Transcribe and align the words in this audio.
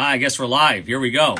I 0.00 0.16
guess 0.18 0.38
we're 0.38 0.46
live. 0.46 0.86
Here 0.86 1.00
we 1.00 1.10
go. 1.10 1.36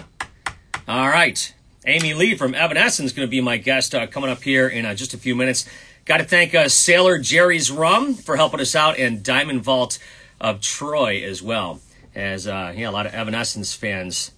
All 0.89 1.09
right. 1.09 1.55
Amy 1.87 2.13
Lee 2.13 2.35
from 2.35 2.57
Evanescence 2.57 3.13
is 3.13 3.13
going 3.13 3.25
to 3.25 3.31
be 3.31 3.41
my 3.41 3.57
guest 3.57 3.95
uh, 3.95 4.09
coming 4.09 4.31
up 4.31 4.43
here 4.43 4.67
in 4.67 4.85
uh, 4.85 4.97
just 4.97 5.15
a 5.15 5.17
few 5.17 5.37
minutes. 5.37 5.65
Got 6.05 6.17
to 6.17 6.25
thank 6.25 6.57
uh, 6.57 6.69
Sailor 6.69 7.21
Jerry's 7.21 7.71
Rum 7.71 8.15
for 8.15 8.35
helping 8.35 8.59
us 8.59 8.75
out 8.75 8.99
and 8.99 9.23
Diamond 9.23 9.63
Vault 9.63 10.01
of 10.41 10.61
Troy 10.61 11.23
as 11.23 11.41
well. 11.41 11.79
As, 12.17 12.49
uh, 12.49 12.73
yeah, 12.75 12.89
a 12.89 12.91
lot 12.91 13.07
of 13.07 13.15
Evanescence 13.15 13.75
fans 13.75 14.33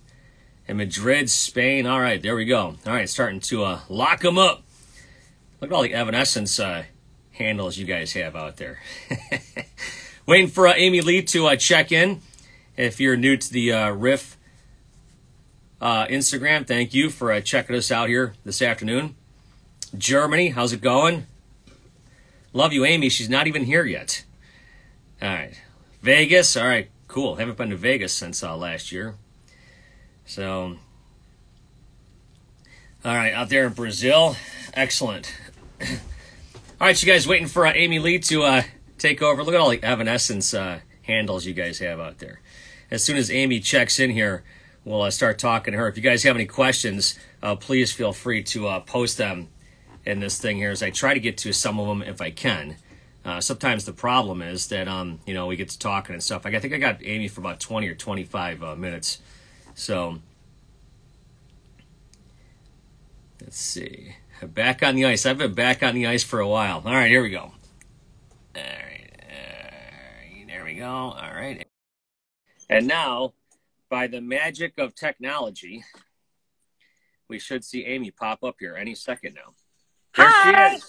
in 0.69 0.77
Madrid, 0.77 1.31
Spain. 1.31 1.87
All 1.87 1.99
right, 1.99 2.21
there 2.21 2.37
we 2.37 2.45
go. 2.45 2.77
All 2.87 2.93
right, 2.93 3.09
starting 3.09 3.41
to 3.41 3.65
uh, 3.65 3.81
lock 3.89 4.21
them 4.21 4.37
up. 4.37 4.65
Look 5.63 5.71
at 5.71 5.75
all 5.75 5.83
the 5.83 5.95
Evanescence 5.95 6.61
uh, 6.61 6.85
handles 7.33 7.79
you 7.79 7.87
guys 7.87 8.13
have 8.13 8.37
out 8.37 8.59
there. 8.59 8.81
Waiting 10.27 10.49
for 10.49 10.67
Amy 10.69 11.01
Lee 11.01 11.23
to 11.23 11.57
check 11.57 11.91
in. 11.91 12.21
If 12.81 12.99
you're 12.99 13.15
new 13.15 13.37
to 13.37 13.53
the 13.53 13.75
uh, 13.75 13.91
Riff 13.91 14.39
uh, 15.83 16.07
Instagram, 16.07 16.67
thank 16.67 16.95
you 16.95 17.11
for 17.11 17.31
uh, 17.31 17.43
checking 17.43 17.77
us 17.77 17.91
out 17.91 18.09
here 18.09 18.33
this 18.43 18.63
afternoon. 18.63 19.17
Germany, 19.99 20.49
how's 20.49 20.73
it 20.73 20.81
going? 20.81 21.27
Love 22.55 22.73
you, 22.73 22.87
Amy. 22.87 23.11
She's 23.11 23.29
not 23.29 23.47
even 23.47 23.65
here 23.65 23.85
yet. 23.85 24.25
All 25.21 25.29
right. 25.29 25.61
Vegas, 26.01 26.57
all 26.57 26.67
right, 26.67 26.89
cool. 27.07 27.37
Haven't 27.37 27.59
been 27.59 27.69
to 27.69 27.77
Vegas 27.77 28.15
since 28.15 28.43
uh, 28.43 28.57
last 28.57 28.91
year. 28.91 29.15
So, 30.25 30.79
all 33.05 33.15
right, 33.15 33.35
out 33.35 33.51
there 33.51 33.67
in 33.67 33.75
Brazil, 33.75 34.37
excellent. 34.73 35.35
all 35.83 35.87
right, 36.81 37.03
you 37.03 37.13
guys 37.13 37.29
waiting 37.29 37.47
for 37.47 37.67
uh, 37.67 37.75
Amy 37.75 37.99
Lee 37.99 38.21
to 38.21 38.43
uh, 38.43 38.63
take 38.97 39.21
over. 39.21 39.45
Look 39.45 39.55
at 39.55 39.61
all 39.61 39.69
the 39.69 39.85
Evanescence 39.85 40.55
uh, 40.55 40.81
handles 41.03 41.45
you 41.45 41.53
guys 41.53 41.79
have 41.81 42.01
out 42.01 42.21
there 42.21 42.41
as 42.91 43.05
soon 43.05 43.17
as 43.17 43.31
Amy 43.31 43.61
checks 43.61 43.99
in 43.99 44.11
here, 44.11 44.43
we'll 44.85 45.03
uh, 45.03 45.11
start 45.11 45.39
talking 45.39 45.73
to 45.73 45.79
her. 45.79 45.89
If 45.89 45.97
you 45.97 46.03
guys 46.03 46.23
have 46.25 46.37
any 46.37 46.47
questions, 46.47 47.19
uh, 47.43 47.57
please 47.57 47.93
feel 47.93 48.13
free 48.13 48.43
to 48.45 48.69
uh, 48.69 48.81
post 48.81 49.19
them 49.19 49.49
in 50.05 50.21
this 50.21 50.41
thing 50.41 50.57
here 50.57 50.71
as 50.71 50.83
I 50.83 50.91
try 50.91 51.15
to 51.15 51.21
get 51.21 51.39
to 51.39 51.53
some 51.53 51.79
of 51.79 51.87
them 51.87 52.03
if 52.03 52.21
I 52.21 52.31
can. 52.31 52.77
Uh, 53.25 53.41
sometimes 53.41 53.85
the 53.85 53.93
problem 53.93 54.41
is 54.41 54.69
that 54.69 54.89
um, 54.89 55.21
you 55.27 55.35
know 55.35 55.47
we 55.47 55.57
get 55.57 55.69
to 55.69 55.79
talking 55.79 56.15
and 56.15 56.23
stuff. 56.23 56.45
Like 56.45 56.55
I 56.55 56.59
think 56.59 56.73
I 56.73 56.79
got 56.79 57.05
Amy 57.05 57.29
for 57.29 57.41
about 57.41 57.61
twenty 57.61 57.89
or 57.89 57.95
twenty 57.95 58.25
five 58.25 58.63
uh, 58.63 58.75
minutes. 58.77 59.19
So 59.75 60.21
let's 63.43 63.59
see. 63.59 64.17
Back 64.43 64.83
on 64.83 64.95
the 64.95 65.05
ice. 65.05 65.27
I've 65.27 65.37
been 65.37 65.53
back 65.53 65.83
on 65.83 65.95
the 65.95 66.07
ice 66.07 66.25
for 66.25 66.41
a 66.41 66.49
while. 66.49 66.83
All 66.87 66.95
right, 66.95 67.11
here 67.11 67.23
we 67.23 67.29
go. 67.29 67.41
All 67.41 67.53
right, 68.57 69.11
all 69.23 69.37
right 70.17 70.47
there 70.47 70.65
we 70.65 70.75
go. 70.75 70.87
All 70.87 71.35
right. 71.35 71.70
And 72.71 72.87
now, 72.87 73.35
by 73.89 74.07
the 74.07 74.21
magic 74.21 74.79
of 74.79 74.95
technology, 74.95 75.83
we 77.29 77.41
should 77.41 77.65
see 77.65 77.85
Amy 77.85 78.13
pop 78.13 78.45
up 78.45 78.55
here 78.61 78.77
any 78.77 78.95
second 78.95 79.35
now. 79.35 79.55
There 80.17 80.27
Hi. 80.29 80.71
she 80.71 80.77
is. 80.77 80.89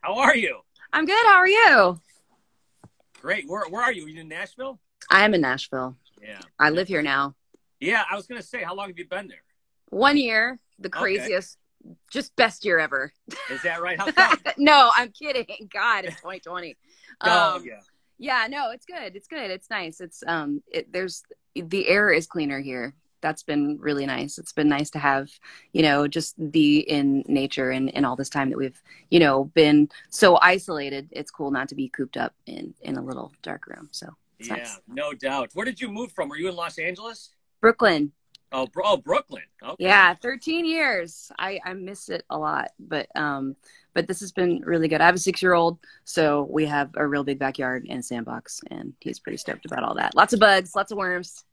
How 0.00 0.14
are 0.14 0.36
you? 0.36 0.60
I'm 0.92 1.04
good. 1.04 1.26
How 1.26 1.38
are 1.38 1.48
you? 1.48 2.00
Great. 3.20 3.48
Where, 3.48 3.68
where 3.68 3.82
are 3.82 3.92
you? 3.92 4.06
Are 4.06 4.08
you 4.08 4.20
in 4.20 4.28
Nashville? 4.28 4.78
I 5.10 5.24
am 5.24 5.34
in 5.34 5.40
Nashville. 5.40 5.96
Yeah. 6.22 6.40
I 6.60 6.70
live 6.70 6.86
here 6.86 7.02
now. 7.02 7.34
Yeah, 7.80 8.04
I 8.08 8.14
was 8.14 8.28
going 8.28 8.40
to 8.40 8.46
say, 8.46 8.62
how 8.62 8.76
long 8.76 8.86
have 8.86 8.98
you 8.98 9.08
been 9.08 9.26
there? 9.26 9.42
One 9.90 10.16
year. 10.16 10.60
The 10.78 10.88
craziest, 10.88 11.58
okay. 11.84 11.96
just 12.12 12.34
best 12.36 12.64
year 12.64 12.78
ever. 12.78 13.12
Is 13.50 13.62
that 13.62 13.82
right? 13.82 13.98
No, 14.56 14.90
I'm 14.96 15.10
kidding. 15.10 15.46
God, 15.72 16.04
it's 16.04 16.16
2020. 16.16 16.76
oh, 17.22 17.56
um, 17.56 17.64
yeah 17.64 17.80
yeah 18.22 18.46
no 18.48 18.70
it's 18.70 18.86
good. 18.86 19.16
It's 19.16 19.26
good. 19.26 19.50
It's 19.50 19.68
nice. 19.68 20.00
It's 20.00 20.22
um 20.26 20.62
it, 20.70 20.92
there's 20.92 21.24
the 21.54 21.88
air 21.88 22.10
is 22.10 22.26
cleaner 22.26 22.60
here. 22.60 22.94
That's 23.20 23.42
been 23.42 23.78
really 23.80 24.06
nice. 24.06 24.38
It's 24.38 24.52
been 24.52 24.68
nice 24.68 24.90
to 24.90 24.98
have 24.98 25.28
you 25.72 25.82
know 25.82 26.08
just 26.08 26.34
be 26.50 26.78
in 26.78 27.24
nature 27.26 27.70
and 27.70 27.90
in 27.90 28.04
all 28.04 28.16
this 28.16 28.30
time 28.30 28.50
that 28.50 28.58
we've 28.58 28.80
you 29.10 29.20
know 29.20 29.44
been 29.44 29.88
so 30.08 30.38
isolated 30.40 31.08
it's 31.10 31.30
cool 31.30 31.50
not 31.50 31.68
to 31.68 31.74
be 31.74 31.88
cooped 31.88 32.16
up 32.16 32.34
in 32.46 32.74
in 32.80 32.96
a 32.96 33.02
little 33.02 33.32
dark 33.42 33.66
room. 33.66 33.88
So 33.90 34.08
yeah 34.38 34.56
nice. 34.56 34.80
no 34.86 35.12
doubt. 35.12 35.50
Where 35.54 35.66
did 35.66 35.80
you 35.80 35.88
move 35.88 36.12
from? 36.12 36.28
Were 36.28 36.38
you 36.38 36.48
in 36.48 36.56
los 36.56 36.78
angeles? 36.78 37.30
Brooklyn 37.60 38.12
Oh, 38.52 38.68
oh, 38.84 38.96
Brooklyn. 38.98 39.42
Okay. 39.62 39.84
Yeah, 39.84 40.14
13 40.14 40.64
years. 40.64 41.32
I 41.38 41.58
I 41.64 41.72
miss 41.72 42.08
it 42.08 42.24
a 42.28 42.38
lot, 42.38 42.70
but 42.78 43.08
um, 43.16 43.56
but 43.94 44.06
this 44.06 44.20
has 44.20 44.32
been 44.32 44.60
really 44.64 44.88
good. 44.88 45.00
I 45.00 45.06
have 45.06 45.14
a 45.14 45.18
six 45.18 45.42
year 45.42 45.54
old, 45.54 45.78
so 46.04 46.46
we 46.50 46.66
have 46.66 46.90
a 46.96 47.06
real 47.06 47.24
big 47.24 47.38
backyard 47.38 47.86
and 47.88 48.04
sandbox, 48.04 48.60
and 48.70 48.92
he's 49.00 49.20
pretty 49.20 49.38
stoked 49.38 49.64
about 49.64 49.84
all 49.84 49.94
that. 49.94 50.14
Lots 50.14 50.32
of 50.32 50.40
bugs, 50.40 50.74
lots 50.74 50.92
of 50.92 50.98
worms. 50.98 51.44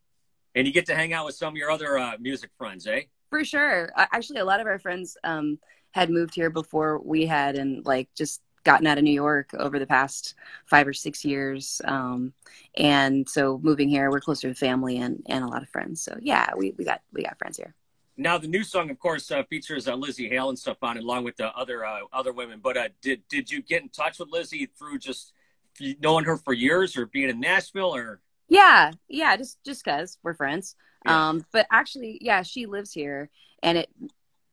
And 0.55 0.67
you 0.67 0.73
get 0.73 0.87
to 0.87 0.95
hang 0.95 1.13
out 1.13 1.25
with 1.25 1.35
some 1.35 1.53
of 1.53 1.57
your 1.57 1.71
other 1.71 1.97
uh, 1.97 2.13
music 2.19 2.49
friends, 2.57 2.87
eh? 2.87 3.03
For 3.29 3.45
sure. 3.45 3.91
Actually, 3.95 4.39
a 4.39 4.45
lot 4.45 4.59
of 4.59 4.67
our 4.67 4.79
friends 4.79 5.15
um 5.23 5.59
had 5.91 6.09
moved 6.09 6.35
here 6.35 6.49
before 6.49 6.99
we 6.99 7.25
had, 7.25 7.55
and 7.55 7.85
like 7.85 8.09
just 8.15 8.41
gotten 8.63 8.87
out 8.87 8.97
of 8.97 9.03
New 9.03 9.11
York 9.11 9.53
over 9.53 9.79
the 9.79 9.87
past 9.87 10.35
five 10.65 10.87
or 10.87 10.93
six 10.93 11.23
years. 11.25 11.81
Um, 11.85 12.33
and 12.77 13.27
so 13.27 13.59
moving 13.63 13.89
here, 13.89 14.09
we're 14.11 14.19
closer 14.19 14.49
to 14.49 14.55
family 14.55 14.97
and, 14.97 15.23
and 15.27 15.43
a 15.43 15.47
lot 15.47 15.61
of 15.61 15.69
friends. 15.69 16.01
So 16.01 16.17
yeah, 16.21 16.49
we, 16.55 16.73
we 16.77 16.85
got, 16.85 17.01
we 17.13 17.23
got 17.23 17.37
friends 17.37 17.57
here. 17.57 17.73
Now 18.17 18.37
the 18.37 18.49
new 18.49 18.65
song, 18.65 18.89
of 18.89 18.99
course, 18.99 19.31
uh, 19.31 19.43
features 19.43 19.87
uh, 19.87 19.95
Lzzy 19.95 20.27
Hale 20.27 20.49
and 20.49 20.59
stuff 20.59 20.77
on 20.81 20.97
it, 20.97 21.03
along 21.03 21.23
with 21.23 21.37
the 21.37 21.55
other 21.55 21.85
uh, 21.85 21.99
other 22.11 22.33
women. 22.33 22.59
But 22.61 22.75
uh, 22.75 22.89
did 23.01 23.21
did 23.29 23.49
you 23.49 23.61
get 23.61 23.81
in 23.81 23.87
touch 23.87 24.19
with 24.19 24.29
Lzzy 24.29 24.67
through 24.77 24.99
just 24.99 25.31
knowing 26.01 26.25
her 26.25 26.35
for 26.35 26.51
years, 26.51 26.97
or 26.97 27.05
being 27.05 27.29
in 27.29 27.39
Nashville, 27.39 27.95
or? 27.95 28.19
Yeah, 28.49 28.91
yeah, 29.07 29.37
just 29.37 29.63
just 29.63 29.85
cause 29.85 30.17
we're 30.21 30.33
friends. 30.33 30.75
Yeah. 31.05 31.29
Um, 31.29 31.45
but 31.53 31.65
actually, 31.71 32.17
yeah, 32.19 32.41
she 32.41 32.65
lives 32.65 32.91
here, 32.91 33.29
and 33.63 33.77
it 33.77 33.89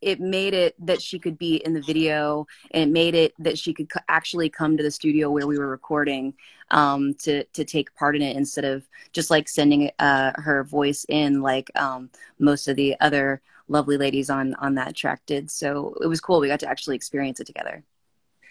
it 0.00 0.20
made 0.20 0.54
it 0.54 0.74
that 0.86 1.00
she 1.00 1.18
could 1.18 1.38
be 1.38 1.56
in 1.56 1.72
the 1.72 1.80
video 1.80 2.46
and 2.72 2.84
it 2.84 2.92
made 2.92 3.14
it 3.14 3.32
that 3.38 3.58
she 3.58 3.72
could 3.72 3.88
actually 4.08 4.48
come 4.48 4.76
to 4.76 4.82
the 4.82 4.90
studio 4.90 5.30
where 5.30 5.46
we 5.46 5.58
were 5.58 5.68
recording 5.68 6.34
um, 6.70 7.14
to 7.14 7.44
to 7.44 7.64
take 7.64 7.94
part 7.94 8.16
in 8.16 8.22
it 8.22 8.36
instead 8.36 8.64
of 8.64 8.86
just 9.12 9.30
like 9.30 9.48
sending 9.48 9.90
uh, 9.98 10.32
her 10.36 10.64
voice 10.64 11.06
in 11.08 11.40
like 11.40 11.70
um, 11.76 12.10
most 12.38 12.68
of 12.68 12.76
the 12.76 12.96
other 13.00 13.40
lovely 13.68 13.96
ladies 13.96 14.30
on 14.30 14.54
on 14.54 14.74
that 14.74 14.94
track 14.94 15.22
did. 15.26 15.50
So 15.50 15.96
it 16.02 16.06
was 16.06 16.20
cool. 16.20 16.40
We 16.40 16.48
got 16.48 16.60
to 16.60 16.68
actually 16.68 16.96
experience 16.96 17.40
it 17.40 17.46
together. 17.46 17.82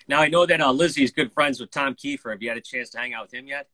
Now 0.07 0.21
i 0.21 0.27
know 0.27 0.45
that 0.45 0.61
uh, 0.61 0.71
Lzzy 0.71 1.03
is 1.03 1.11
good 1.11 1.31
friends 1.31 1.59
with 1.59 1.71
tom 1.71 1.95
keifer. 1.95 2.31
Have 2.31 2.41
you 2.41 2.49
had 2.49 2.57
a 2.57 2.61
chance 2.61 2.89
to 2.91 2.97
hang 2.97 3.13
out 3.13 3.23
with 3.23 3.33
him 3.33 3.47
yet? 3.47 3.67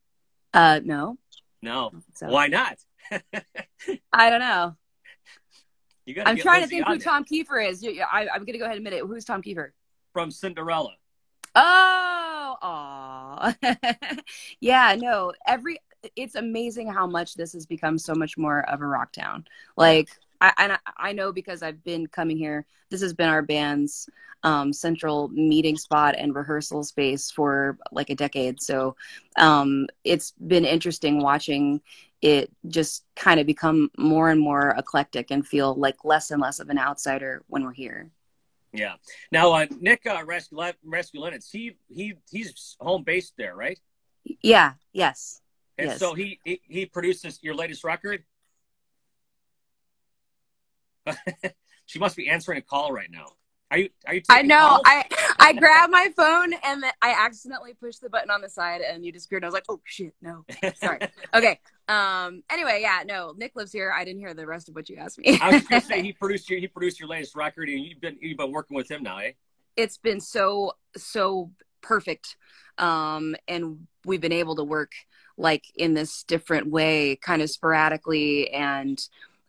Uh 0.54 0.80
no. 0.84 1.18
No. 1.62 1.92
So. 2.16 2.28
why 2.28 2.48
not? 2.48 2.78
I 4.14 4.30
don't 4.30 4.40
know 4.40 4.76
I'm 6.26 6.38
trying 6.38 6.62
to 6.62 6.68
think 6.68 6.88
who 6.88 6.98
Tom 6.98 7.24
Keifer 7.26 7.68
is. 7.68 7.84
I, 7.84 8.28
am 8.34 8.40
going 8.40 8.54
to 8.54 8.58
go 8.58 8.66
ahead 8.66 8.78
and 8.78 8.86
admit 8.86 9.00
it. 9.00 9.06
Who's 9.06 9.26
Tom 9.26 9.42
Keifer? 9.42 9.70
From 10.14 10.32
Cinderella. 10.32 10.94
Oh, 11.56 12.58
aw. 12.62 13.54
yeah, 14.60 14.96
no. 14.98 15.34
Every 15.48 15.80
it's 16.16 16.36
amazing 16.36 16.92
how 16.92 17.06
much 17.06 17.36
this 17.36 17.54
has 17.54 17.66
become 17.66 17.98
so 17.98 18.16
much 18.16 18.38
more 18.38 18.68
of 18.70 18.82
a 18.82 18.86
rock 18.86 19.12
town. 19.12 19.46
Like 19.78 20.10
I 20.40 20.54
and 20.58 20.74
I, 20.74 20.78
I 20.98 21.14
know 21.14 21.32
because 21.32 21.62
I've 21.62 21.84
been 21.84 22.08
coming 22.08 22.38
here. 22.38 22.66
This 22.90 23.02
has 23.02 23.14
been 23.14 23.30
our 23.30 23.42
band's 23.42 24.10
um, 24.44 24.74
central 24.74 25.28
meeting 25.30 25.78
spot 25.78 26.16
and 26.18 26.36
rehearsal 26.36 26.84
space 26.84 27.30
for 27.30 27.78
like 27.92 28.10
a 28.10 28.16
decade. 28.16 28.62
So 28.62 28.96
um, 29.38 29.88
it's 30.04 30.32
been 30.32 30.66
interesting 30.66 31.22
watching 31.22 31.82
it 32.22 32.52
just 32.68 33.04
kind 33.16 33.40
of 33.40 33.48
become 33.48 33.90
more 33.98 34.30
and 34.30 34.40
more 34.40 34.76
eclectic 34.78 35.32
and 35.32 35.46
feel 35.46 35.74
like 35.76 36.04
less 36.04 36.32
and 36.32 36.42
less 36.42 36.60
of 36.60 36.70
an 36.70 36.78
outsider 36.78 37.44
when 37.48 37.64
we're 37.64 37.74
here. 37.74 38.12
Yeah. 38.74 38.94
Now, 39.32 39.52
uh, 39.54 39.66
Nick 39.80 40.06
uh, 40.06 40.24
Raskulinecz, 40.24 41.52
he 41.52 41.78
he 41.90 42.14
he's 42.30 42.78
home 42.80 43.04
based 43.04 43.34
there, 43.38 43.56
right? 43.56 43.80
Yeah. 44.42 44.74
Yes. 44.94 45.42
And 45.78 45.90
yes. 45.90 46.00
so 46.00 46.14
he, 46.14 46.40
he 46.46 46.62
he 46.68 46.86
produces 46.86 47.40
your 47.42 47.56
latest 47.56 47.84
record. 47.84 48.24
she 51.86 52.00
must 52.00 52.16
be 52.16 52.30
answering 52.30 52.60
a 52.60 52.62
call 52.62 52.92
right 52.92 53.10
now. 53.12 53.26
Are 53.72 53.78
you? 53.78 53.90
Are 54.06 54.14
you? 54.14 54.22
I 54.30 54.42
know. 54.42 54.58
Calls? 54.58 54.82
I 54.86 55.06
I 55.40 55.54
grabbed 55.54 55.92
my 55.92 56.12
phone 56.16 56.54
and 56.64 56.84
I 57.02 57.16
accidentally 57.26 57.74
pushed 57.74 58.02
the 58.02 58.10
button 58.10 58.30
on 58.30 58.42
the 58.42 58.50
side 58.50 58.82
and 58.82 59.06
you 59.06 59.12
disappeared. 59.12 59.44
I 59.44 59.48
was 59.48 59.54
like, 59.54 59.66
oh 59.70 59.82
shit, 59.86 60.14
no. 60.22 60.46
Sorry. 60.76 61.00
okay. 61.34 61.60
Um. 61.92 62.44
Anyway, 62.50 62.80
yeah. 62.82 63.04
No, 63.06 63.34
Nick 63.36 63.56
lives 63.56 63.72
here. 63.72 63.94
I 63.96 64.06
didn't 64.06 64.22
hear 64.22 64.34
the 64.34 64.48
rest 64.48 64.70
of 64.70 64.76
what 64.76 64.88
you 64.88 64.96
asked 64.96 65.20
me. 65.20 65.38
I 65.42 65.52
was 65.52 65.68
gonna 65.68 65.82
say 65.82 66.02
he 66.04 66.14
produced 66.14 66.50
your 66.50 66.60
he 66.60 66.68
produced 66.68 67.00
your 67.00 67.10
latest 67.10 67.36
record 67.36 67.68
and 67.68 67.84
you've 67.84 68.00
been 68.00 68.18
you've 68.22 68.38
been 68.38 68.52
working 68.52 68.76
with 68.76 68.90
him 68.90 69.04
now, 69.04 69.18
eh? 69.18 69.32
It's 69.76 69.98
been 69.98 70.22
so 70.22 70.74
so 70.96 71.52
perfect, 71.82 72.38
um, 72.78 73.36
and 73.48 73.88
we've 74.06 74.22
been 74.22 74.32
able 74.32 74.56
to 74.56 74.64
work 74.64 74.94
like 75.38 75.66
in 75.76 75.94
this 75.94 76.24
different 76.24 76.68
way, 76.68 77.18
kind 77.18 77.42
of 77.42 77.50
sporadically 77.50 78.50
and 78.52 79.02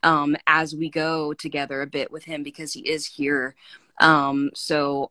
um, 0.03 0.37
as 0.47 0.75
we 0.75 0.91
go 0.91 1.33
together 1.35 1.81
a 1.81 1.87
bit 1.87 2.11
with 2.11 2.25
him 2.25 2.43
because 2.43 2.73
he 2.73 2.81
is 2.81 3.07
here 3.07 3.55
um, 4.01 4.51
so 4.55 5.11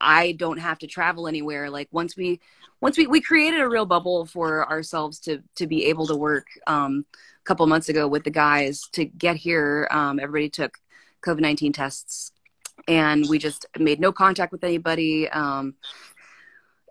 I 0.00 0.32
don't 0.32 0.58
have 0.58 0.78
to 0.80 0.86
travel 0.86 1.28
anywhere. 1.28 1.70
Like 1.70 1.88
once 1.92 2.16
we 2.16 2.40
once 2.80 2.98
we 2.98 3.06
we 3.06 3.20
created 3.20 3.60
a 3.60 3.68
real 3.68 3.86
bubble 3.86 4.26
for 4.26 4.68
ourselves 4.68 5.18
to 5.20 5.42
to 5.56 5.66
be 5.66 5.86
able 5.86 6.06
to 6.06 6.16
work 6.16 6.46
um, 6.66 7.04
a 7.14 7.44
couple 7.44 7.66
months 7.66 7.88
ago 7.88 8.06
with 8.06 8.24
the 8.24 8.30
guys 8.30 8.82
to 8.92 9.04
get 9.04 9.36
here. 9.36 9.88
Um, 9.90 10.18
everybody 10.20 10.50
took 10.50 10.78
COVID 11.24 11.40
nineteen 11.40 11.72
tests, 11.72 12.32
and 12.86 13.26
we 13.28 13.38
just 13.38 13.66
made 13.78 14.00
no 14.00 14.12
contact 14.12 14.52
with 14.52 14.64
anybody. 14.64 15.28
Um, 15.28 15.74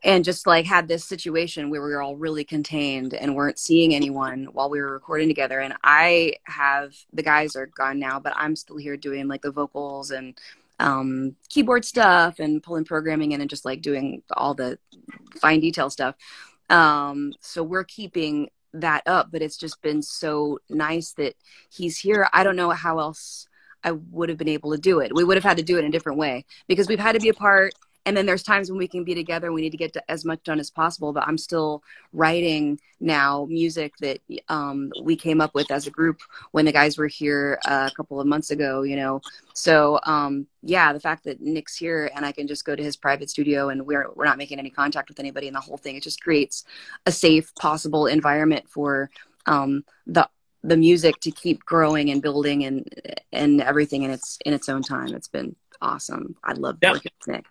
and 0.03 0.23
just 0.23 0.45
like 0.45 0.65
had 0.65 0.87
this 0.87 1.03
situation 1.03 1.69
where 1.69 1.81
we 1.81 1.89
were 1.89 2.01
all 2.01 2.15
really 2.15 2.43
contained 2.43 3.15
and 3.15 3.35
weren't 3.35 3.57
seeing 3.57 3.95
anyone 3.95 4.45
while 4.53 4.69
we 4.69 4.79
were 4.79 4.91
recording 4.91 5.27
together 5.27 5.59
and 5.59 5.73
i 5.83 6.33
have 6.43 6.93
the 7.11 7.23
guys 7.23 7.55
are 7.55 7.65
gone 7.65 7.97
now 7.97 8.19
but 8.19 8.33
i'm 8.35 8.55
still 8.55 8.77
here 8.77 8.95
doing 8.95 9.27
like 9.27 9.41
the 9.41 9.51
vocals 9.51 10.11
and 10.11 10.39
um, 10.79 11.35
keyboard 11.49 11.85
stuff 11.85 12.39
and 12.39 12.61
pulling 12.61 12.85
programming 12.85 13.31
in 13.31 13.41
and 13.41 13.49
just 13.49 13.65
like 13.65 13.81
doing 13.81 14.21
all 14.35 14.53
the 14.53 14.77
fine 15.39 15.59
detail 15.59 15.89
stuff. 15.89 16.15
Um, 16.69 17.33
so 17.39 17.63
we're 17.63 17.83
keeping 17.83 18.49
that 18.73 19.03
up, 19.05 19.29
but 19.31 19.41
it's 19.41 19.57
just 19.57 19.81
been 19.81 20.01
so 20.01 20.59
nice 20.69 21.13
that 21.13 21.35
he's 21.69 21.97
here. 21.97 22.27
I 22.33 22.43
don't 22.43 22.55
know 22.55 22.71
how 22.71 22.99
else 22.99 23.47
I 23.83 23.91
would 23.91 24.29
have 24.29 24.37
been 24.37 24.49
able 24.49 24.71
to 24.71 24.77
do 24.77 24.99
it. 24.99 25.13
We 25.13 25.23
would 25.23 25.37
have 25.37 25.43
had 25.43 25.57
to 25.57 25.63
do 25.63 25.77
it 25.77 25.81
in 25.81 25.85
a 25.85 25.91
different 25.91 26.17
way 26.17 26.45
because 26.67 26.87
we've 26.87 26.99
had 26.99 27.13
to 27.13 27.19
be 27.19 27.29
apart 27.29 27.73
and 28.05 28.15
then 28.15 28.25
there's 28.25 28.43
times 28.43 28.69
when 28.69 28.77
we 28.77 28.87
can 28.87 29.03
be 29.03 29.15
together 29.15 29.47
and 29.47 29.55
we 29.55 29.61
need 29.61 29.71
to 29.71 29.77
get 29.77 29.93
to 29.93 30.11
as 30.11 30.23
much 30.25 30.41
done 30.43 30.59
as 30.59 30.69
possible 30.69 31.11
but 31.11 31.27
i'm 31.27 31.37
still 31.37 31.83
writing 32.13 32.79
now 32.99 33.45
music 33.49 33.93
that 33.99 34.19
um, 34.49 34.91
we 35.01 35.15
came 35.15 35.41
up 35.41 35.53
with 35.53 35.69
as 35.71 35.87
a 35.87 35.91
group 35.91 36.19
when 36.51 36.65
the 36.65 36.71
guys 36.71 36.97
were 36.97 37.07
here 37.07 37.59
uh, 37.65 37.89
a 37.91 37.95
couple 37.95 38.19
of 38.19 38.27
months 38.27 38.51
ago 38.51 38.83
you 38.83 38.95
know? 38.95 39.21
So 39.53 39.99
um, 40.03 40.47
yeah 40.61 40.93
the 40.93 40.99
fact 40.99 41.23
that 41.25 41.41
nick's 41.41 41.75
here 41.75 42.09
and 42.15 42.25
i 42.25 42.31
can 42.31 42.47
just 42.47 42.65
go 42.65 42.75
to 42.75 42.83
his 42.83 42.95
private 42.95 43.29
studio 43.29 43.69
and 43.69 43.85
we're, 43.85 44.09
we're 44.15 44.25
not 44.25 44.37
making 44.37 44.59
any 44.59 44.69
contact 44.69 45.09
with 45.09 45.19
anybody 45.19 45.47
in 45.47 45.53
the 45.53 45.59
whole 45.59 45.77
thing 45.77 45.95
it 45.95 46.03
just 46.03 46.21
creates 46.21 46.63
a 47.05 47.11
safe 47.11 47.53
possible 47.55 48.07
environment 48.07 48.67
for 48.69 49.09
um, 49.45 49.83
the 50.07 50.27
the 50.63 50.75
music 50.75 51.19
to 51.21 51.29
keep 51.29 51.63
growing 51.63 52.09
and 52.09 52.21
building 52.21 52.65
and 52.65 52.89
and 53.31 53.61
everything 53.61 54.01
in 54.03 54.09
its 54.09 54.39
in 54.45 54.53
its 54.53 54.67
own 54.67 54.81
time. 54.81 55.13
It's 55.13 55.27
been 55.27 55.55
awesome. 55.81 56.35
I 56.43 56.53
love 56.53 56.77
working 56.81 57.11
with 57.19 57.35
nick 57.35 57.45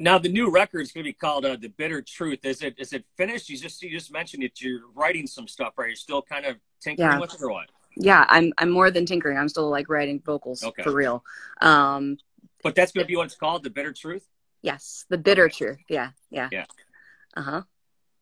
now 0.00 0.18
the 0.18 0.30
new 0.30 0.50
record 0.50 0.80
is 0.80 0.92
going 0.92 1.04
to 1.04 1.08
be 1.08 1.12
called 1.12 1.44
uh, 1.44 1.56
"The 1.56 1.68
Bitter 1.68 2.00
Truth." 2.00 2.44
Is 2.44 2.62
it 2.62 2.74
is 2.78 2.92
it 2.92 3.04
finished? 3.16 3.50
You 3.50 3.58
just 3.58 3.82
you 3.82 3.90
just 3.90 4.10
mentioned 4.10 4.42
that 4.42 4.60
you're 4.60 4.88
writing 4.94 5.26
some 5.26 5.46
stuff. 5.46 5.74
right? 5.76 5.88
You're 5.88 5.96
still 5.96 6.22
kind 6.22 6.46
of 6.46 6.56
tinkering 6.80 7.10
yeah. 7.10 7.20
with 7.20 7.34
it, 7.34 7.42
or 7.42 7.52
what? 7.52 7.66
Yeah, 7.96 8.24
I'm 8.28 8.52
I'm 8.58 8.70
more 8.70 8.90
than 8.90 9.04
tinkering. 9.04 9.36
I'm 9.36 9.48
still 9.48 9.68
like 9.68 9.90
writing 9.90 10.20
vocals 10.24 10.64
okay. 10.64 10.82
for 10.82 10.92
real. 10.92 11.22
Um, 11.60 12.16
but 12.62 12.74
that's 12.74 12.92
going 12.92 13.04
to 13.04 13.08
be 13.08 13.14
what 13.14 13.26
it's 13.26 13.36
called, 13.36 13.62
"The 13.62 13.70
Bitter 13.70 13.92
Truth." 13.92 14.26
Yes, 14.62 15.04
the 15.10 15.18
bitter 15.18 15.44
okay. 15.44 15.56
truth. 15.56 15.78
Yeah, 15.88 16.10
yeah, 16.30 16.48
yeah. 16.50 16.64
Uh 17.36 17.42
huh. 17.42 17.62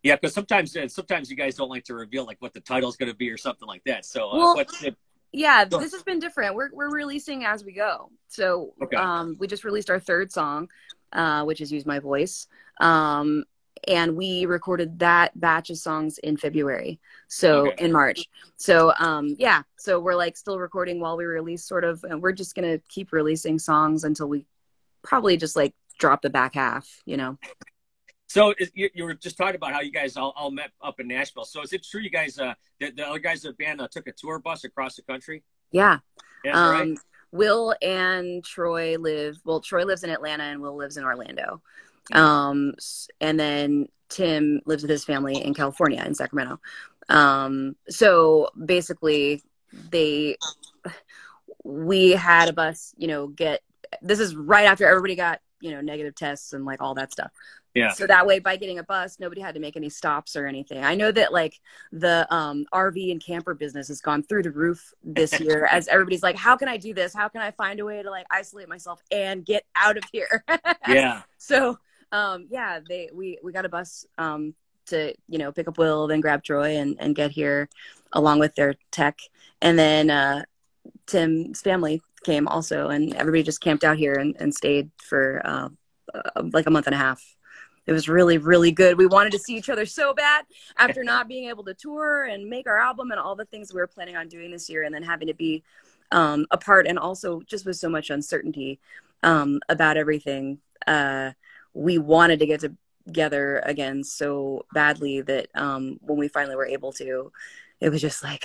Yeah, 0.03 0.17
because 0.17 0.35
sometimes 0.35 0.77
sometimes 0.89 1.31
you 1.31 1.37
guys 1.37 1.55
don't 1.55 1.69
like 1.69 1.85
to 1.85 1.95
reveal 1.95 2.25
like 2.25 2.41
what 2.41 2.55
the 2.55 2.61
title's 2.61 2.97
going 2.97 3.11
to 3.11 3.17
be 3.17 3.31
or 3.31 3.37
something 3.37 3.69
like 3.69 3.85
that. 3.85 4.05
So, 4.05 4.31
uh, 4.31 4.37
well, 4.37 4.65
yeah, 5.33 5.65
this 5.65 5.93
has 5.93 6.03
been 6.03 6.19
different. 6.19 6.55
We're 6.55 6.71
we're 6.73 6.91
releasing 6.91 7.45
as 7.45 7.65
we 7.65 7.73
go. 7.73 8.11
So, 8.29 8.75
okay. 8.83 8.97
um, 8.97 9.37
we 9.39 9.47
just 9.47 9.65
released 9.65 9.91
our 9.91 10.01
third 10.01 10.33
song 10.33 10.69
uh, 11.13 11.45
which 11.45 11.61
is 11.61 11.73
Use 11.73 11.87
My 11.87 11.99
Voice. 11.99 12.47
Um, 12.81 13.45
and 13.87 14.17
we 14.17 14.47
recorded 14.47 14.99
that 14.99 15.39
batch 15.39 15.71
of 15.71 15.79
songs 15.79 16.19
in 16.19 16.37
February, 16.37 17.01
so 17.29 17.69
okay. 17.69 17.85
in 17.85 17.93
March. 17.93 18.25
So 18.57 18.93
um, 18.99 19.37
yeah, 19.39 19.63
so 19.77 20.01
we're 20.01 20.17
like 20.17 20.37
still 20.37 20.59
recording 20.59 21.01
while 21.01 21.17
we 21.17 21.25
release, 21.25 21.65
sort 21.65 21.85
of, 21.85 22.03
and 22.05 22.21
we're 22.21 22.33
just 22.33 22.55
gonna 22.55 22.79
keep 22.89 23.13
releasing 23.13 23.59
songs 23.59 24.05
until 24.05 24.29
we 24.29 24.47
probably 25.03 25.37
just 25.37 25.55
like 25.55 25.75
drop 25.99 26.23
the 26.23 26.31
back 26.31 26.55
half, 26.55 27.03
you 27.05 27.17
know. 27.17 27.39
So 28.29 28.55
you, 28.75 28.91
you, 28.95 29.05
were 29.05 29.15
just 29.15 29.39
talking 29.39 29.55
about 29.55 29.73
how 29.73 29.81
you 29.81 29.91
guys 29.91 30.17
all, 30.17 30.35
all, 30.37 30.51
met 30.51 30.71
up 30.83 31.01
in 31.01 31.09
Nashville. 31.09 31.47
So 31.47 31.63
is 31.63 31.73
it 31.73 31.83
true 31.83 32.03
you 32.03 32.11
guys, 32.11 32.39
uh, 32.39 32.53
the, 32.79 32.91
the 32.91 33.09
other 33.09 33.19
guys 33.19 33.43
of 33.47 33.57
the 33.57 33.65
band 33.65 33.81
uh, 33.81 33.89
took 33.91 34.07
a 34.07 34.13
tour 34.13 34.39
bus 34.39 34.65
across 34.65 34.97
the 34.97 35.03
country? 35.03 35.43
Yeah. 35.73 36.01
yeah 36.45 36.53
um, 36.53 36.73
right? 36.73 36.99
Will 37.33 37.75
and 37.83 38.45
Troy 38.45 38.97
live. 38.99 39.39
Well, 39.45 39.61
Troy 39.61 39.85
lives 39.85 40.05
in 40.05 40.11
Atlanta 40.11 40.45
and 40.45 40.61
Will 40.61 40.77
lives 40.77 40.97
in 40.97 41.05
Orlando. 41.05 41.63
Um, 42.13 42.75
and 43.21 43.39
then 43.39 43.89
Tim 44.09 44.61
lives 44.65 44.83
with 44.83 44.91
his 44.91 45.05
family 45.05 45.43
in 45.43 45.55
California 45.55 46.03
in 46.05 46.15
Sacramento. 46.15 46.61
Um, 47.09 47.77
so 47.89 48.51
basically, 48.65 49.43
they 49.91 50.37
we 51.65 52.13
had 52.13 52.49
a 52.49 52.53
bus. 52.53 52.95
You 52.97 53.09
know, 53.09 53.27
get 53.29 53.63
this 54.03 54.21
is 54.21 54.35
right 54.35 54.67
after 54.67 54.87
everybody 54.87 55.15
got 55.15 55.41
you 55.61 55.71
know 55.71 55.81
negative 55.81 56.15
tests 56.15 56.53
and 56.53 56.65
like 56.65 56.81
all 56.81 56.95
that 56.95 57.13
stuff. 57.13 57.31
Yeah. 57.75 57.93
So 57.93 58.07
that 58.07 58.27
way, 58.27 58.39
by 58.39 58.57
getting 58.57 58.79
a 58.79 58.83
bus, 58.83 59.21
nobody 59.21 59.41
had 59.41 59.55
to 59.55 59.61
make 59.61 59.77
any 59.77 59.89
stops 59.89 60.35
or 60.35 60.47
anything. 60.47 60.83
I 60.83 60.95
know 60.95 61.13
that 61.13 61.33
like 61.33 61.61
the 61.93 62.27
um, 62.35 62.67
RV 62.73 63.13
and 63.13 63.23
camper 63.23 63.55
business 63.55 63.89
has 63.89 64.01
gone 64.01 64.23
through 64.23 64.43
the 64.43 64.51
roof 64.51 64.93
this 65.05 65.39
year 65.41 65.69
as 65.71 65.87
everybody's 65.89 66.23
like, 66.23 66.37
how 66.37 66.57
can 66.57 66.69
I 66.69 66.77
do 66.77 66.93
this? 66.93 67.15
How 67.15 67.29
can 67.29 67.41
I 67.41 67.51
find 67.53 67.79
a 67.81 67.85
way 67.85 68.03
to 68.03 68.11
like 68.11 68.27
isolate 68.31 68.69
myself 68.69 69.01
and 69.13 69.45
get 69.45 69.65
out 69.77 69.97
of 69.97 70.05
here? 70.13 70.45
yeah. 70.89 71.23
So 71.37 71.79
um, 72.13 72.47
yeah, 72.51 72.81
they 72.87 73.11
we 73.13 73.39
we 73.43 73.53
got 73.53 73.65
a 73.65 73.69
bus 73.69 74.07
um, 74.17 74.55
to 74.87 75.15
you 75.29 75.39
know 75.39 75.53
pick 75.53 75.69
up 75.69 75.79
Will, 75.79 76.07
then 76.07 76.21
grab 76.21 76.43
Troy 76.43 76.77
and 76.77 76.97
and 76.99 77.15
get 77.15 77.31
here 77.31 77.69
along 78.13 78.39
with 78.39 78.55
their 78.55 78.75
tech, 78.91 79.19
and 79.61 79.79
then 79.79 80.11
uh, 80.11 80.43
Tim's 81.07 81.61
family 81.61 82.03
came 82.25 82.49
also, 82.49 82.89
and 82.89 83.15
everybody 83.15 83.43
just 83.43 83.61
camped 83.61 83.85
out 83.85 83.97
here 83.97 84.15
and, 84.15 84.37
and 84.39 84.55
stayed 84.55 84.91
for 85.03 85.43
uh, 85.45 85.69
uh, 86.15 86.43
like 86.53 86.67
a 86.67 86.71
month 86.71 86.87
and 86.87 86.95
a 86.95 86.99
half. 86.99 87.23
It 87.87 87.93
was 87.93 88.09
really 88.09 88.37
really 88.37 88.71
good. 88.71 88.99
We 88.99 89.07
wanted 89.07 89.33
to 89.33 89.39
see 89.39 89.57
each 89.57 89.71
other 89.71 89.87
so 89.87 90.13
bad 90.13 90.45
after 90.77 91.03
not 91.03 91.29
being 91.29 91.49
able 91.49 91.65
to 91.65 91.75
tour 91.75 92.25
and 92.25 92.49
make 92.49 92.67
our 92.67 92.79
album 92.79 93.11
and 93.11 93.21
all 93.21 93.35
the 93.35 93.47
things 93.47 93.73
we 93.73 93.81
were 93.81 93.87
planning 93.87 94.17
on 94.17 94.29
doing 94.29 94.51
this 94.51 94.69
year 94.69 94.83
and 94.83 94.95
then 94.95 95.03
having 95.03 95.29
to 95.29 95.35
be 95.35 95.63
um, 96.13 96.47
apart 96.51 96.87
and 96.87 96.99
also 96.99 97.41
just 97.47 97.65
with 97.65 97.77
so 97.77 97.89
much 97.89 98.11
uncertainty 98.11 98.79
um, 99.23 99.61
about 99.69 99.97
everything 99.97 100.59
uh, 100.87 101.33
we 101.75 101.99
wanted 101.99 102.39
to 102.39 102.47
get 102.47 102.63
together 103.07 103.63
again 103.65 104.03
so 104.03 104.65
badly 104.73 105.21
that 105.23 105.49
um, 105.55 105.99
when 106.01 106.19
we 106.19 106.29
finally 106.29 106.57
were 106.57 106.67
able 106.67 106.93
to 106.93 107.33
it 107.81 107.91
was 107.91 108.01
just 108.01 108.23
like 108.23 108.45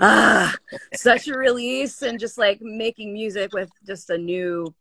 ah 0.00 0.54
such 0.94 1.28
a 1.28 1.36
release 1.36 2.02
and 2.02 2.18
just 2.18 2.38
like 2.38 2.60
making 2.60 3.12
music 3.12 3.52
with 3.52 3.70
just 3.86 4.10
a 4.10 4.18
new 4.18 4.74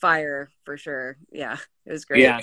fire 0.00 0.50
for 0.64 0.76
sure 0.76 1.16
yeah 1.30 1.56
it 1.86 1.92
was 1.92 2.04
great 2.04 2.22
yeah 2.22 2.40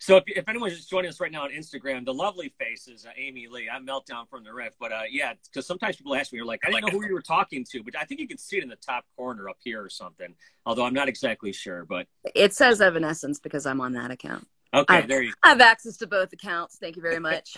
so 0.00 0.16
if, 0.16 0.24
if 0.28 0.48
anyone's 0.48 0.74
just 0.74 0.88
joining 0.88 1.10
us 1.10 1.20
right 1.20 1.30
now 1.30 1.42
on 1.42 1.50
Instagram, 1.50 2.06
the 2.06 2.14
lovely 2.14 2.54
face 2.58 2.88
is 2.88 3.04
uh, 3.04 3.10
Amy 3.18 3.46
Lee. 3.48 3.68
I'm 3.70 3.86
Meltdown 3.86 4.26
from 4.30 4.44
the 4.44 4.52
Riff. 4.52 4.72
But 4.80 4.92
uh, 4.92 5.02
yeah, 5.10 5.34
because 5.44 5.66
sometimes 5.66 5.96
people 5.96 6.14
ask 6.14 6.32
me, 6.32 6.38
you're 6.38 6.46
like, 6.46 6.60
I 6.66 6.70
didn't 6.70 6.86
know 6.86 6.98
who 6.98 7.06
you 7.06 7.12
were 7.12 7.20
talking 7.20 7.66
to, 7.70 7.82
but 7.82 7.94
I 7.94 8.04
think 8.04 8.18
you 8.18 8.26
can 8.26 8.38
see 8.38 8.56
it 8.56 8.62
in 8.62 8.70
the 8.70 8.76
top 8.76 9.04
corner 9.14 9.50
up 9.50 9.58
here 9.62 9.84
or 9.84 9.90
something. 9.90 10.34
Although 10.64 10.84
I'm 10.84 10.94
not 10.94 11.10
exactly 11.10 11.52
sure, 11.52 11.84
but 11.84 12.06
it 12.34 12.54
says 12.54 12.80
Evanescence 12.80 13.40
because 13.40 13.66
I'm 13.66 13.82
on 13.82 13.92
that 13.92 14.10
account. 14.10 14.48
Okay, 14.72 14.98
I, 14.98 15.00
there 15.02 15.22
you. 15.22 15.30
go. 15.30 15.36
I 15.42 15.48
have 15.50 15.60
access 15.60 15.96
to 15.98 16.06
both 16.06 16.32
accounts. 16.32 16.76
Thank 16.78 16.96
you 16.96 17.02
very 17.02 17.18
much. 17.30 17.56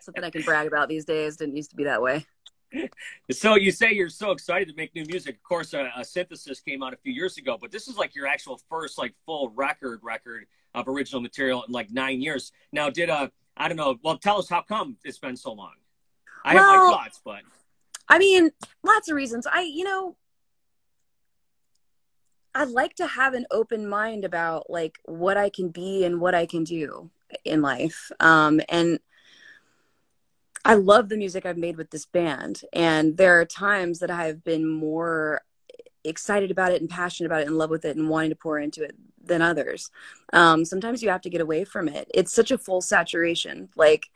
Something 0.00 0.24
I 0.24 0.30
can 0.30 0.42
brag 0.42 0.66
about 0.66 0.88
these 0.88 1.04
days. 1.04 1.36
Didn't 1.36 1.56
used 1.56 1.70
to 1.70 1.76
be 1.76 1.84
that 1.84 2.02
way. 2.02 2.26
So 3.30 3.54
you 3.54 3.70
say 3.70 3.92
you're 3.92 4.08
so 4.08 4.32
excited 4.32 4.66
to 4.68 4.74
make 4.74 4.96
new 4.96 5.04
music. 5.04 5.36
Of 5.36 5.42
course, 5.44 5.74
a, 5.74 5.92
a 5.96 6.04
synthesis 6.04 6.60
came 6.60 6.82
out 6.82 6.92
a 6.92 6.96
few 6.96 7.12
years 7.12 7.38
ago, 7.38 7.56
but 7.60 7.70
this 7.70 7.86
is 7.86 7.96
like 7.96 8.16
your 8.16 8.26
actual 8.26 8.60
first 8.68 8.98
like 8.98 9.14
full 9.24 9.50
record 9.50 10.00
record 10.02 10.46
of 10.74 10.88
original 10.88 11.20
material 11.20 11.62
in 11.62 11.72
like 11.72 11.92
nine 11.92 12.20
years. 12.20 12.50
Now, 12.72 12.90
did 12.90 13.10
uh, 13.10 13.28
I 13.56 13.68
don't 13.68 13.76
know. 13.76 13.96
Well, 14.02 14.18
tell 14.18 14.38
us 14.38 14.48
how 14.48 14.62
come 14.62 14.96
it's 15.04 15.18
been 15.18 15.36
so 15.36 15.52
long. 15.52 15.74
I 16.44 16.56
well, 16.56 16.64
have 16.64 16.80
my 16.80 16.96
thoughts, 16.96 17.20
but 17.24 17.42
I 18.08 18.18
mean, 18.18 18.50
lots 18.82 19.08
of 19.08 19.16
reasons. 19.16 19.46
I, 19.46 19.62
you 19.62 19.84
know, 19.84 20.16
I 22.54 22.64
like 22.64 22.94
to 22.96 23.06
have 23.06 23.34
an 23.34 23.46
open 23.50 23.88
mind 23.88 24.24
about 24.24 24.70
like 24.70 24.98
what 25.04 25.36
I 25.36 25.50
can 25.50 25.70
be 25.70 26.04
and 26.04 26.20
what 26.20 26.34
I 26.34 26.46
can 26.46 26.64
do 26.64 27.10
in 27.44 27.62
life. 27.62 28.10
Um, 28.20 28.60
and 28.68 29.00
I 30.64 30.74
love 30.74 31.08
the 31.08 31.16
music 31.16 31.44
I've 31.44 31.58
made 31.58 31.76
with 31.76 31.90
this 31.90 32.06
band. 32.06 32.62
And 32.72 33.16
there 33.16 33.40
are 33.40 33.44
times 33.44 33.98
that 33.98 34.10
I've 34.10 34.44
been 34.44 34.66
more 34.66 35.42
excited 36.04 36.50
about 36.50 36.72
it 36.72 36.80
and 36.80 36.88
passionate 36.88 37.26
about 37.26 37.42
it 37.42 37.48
and 37.48 37.58
love 37.58 37.70
with 37.70 37.84
it 37.84 37.96
and 37.96 38.08
wanting 38.08 38.30
to 38.30 38.36
pour 38.36 38.58
into 38.58 38.82
it 38.82 38.94
than 39.22 39.42
others. 39.42 39.90
Um, 40.32 40.64
sometimes 40.64 41.02
you 41.02 41.08
have 41.08 41.22
to 41.22 41.30
get 41.30 41.40
away 41.40 41.64
from 41.64 41.88
it. 41.88 42.10
It's 42.14 42.32
such 42.32 42.50
a 42.50 42.58
full 42.58 42.80
saturation. 42.80 43.68
Like 43.74 44.10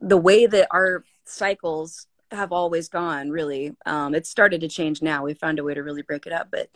the 0.00 0.16
way 0.16 0.46
that 0.46 0.68
our 0.70 1.04
cycles 1.24 2.06
have 2.30 2.52
always 2.52 2.88
gone, 2.88 3.30
really. 3.30 3.74
Um, 3.86 4.14
it's 4.14 4.28
started 4.28 4.60
to 4.60 4.68
change 4.68 5.00
now. 5.00 5.24
We 5.24 5.34
found 5.34 5.58
a 5.58 5.64
way 5.64 5.74
to 5.74 5.82
really 5.82 6.02
break 6.02 6.26
it 6.26 6.32
up. 6.32 6.48
But 6.50 6.68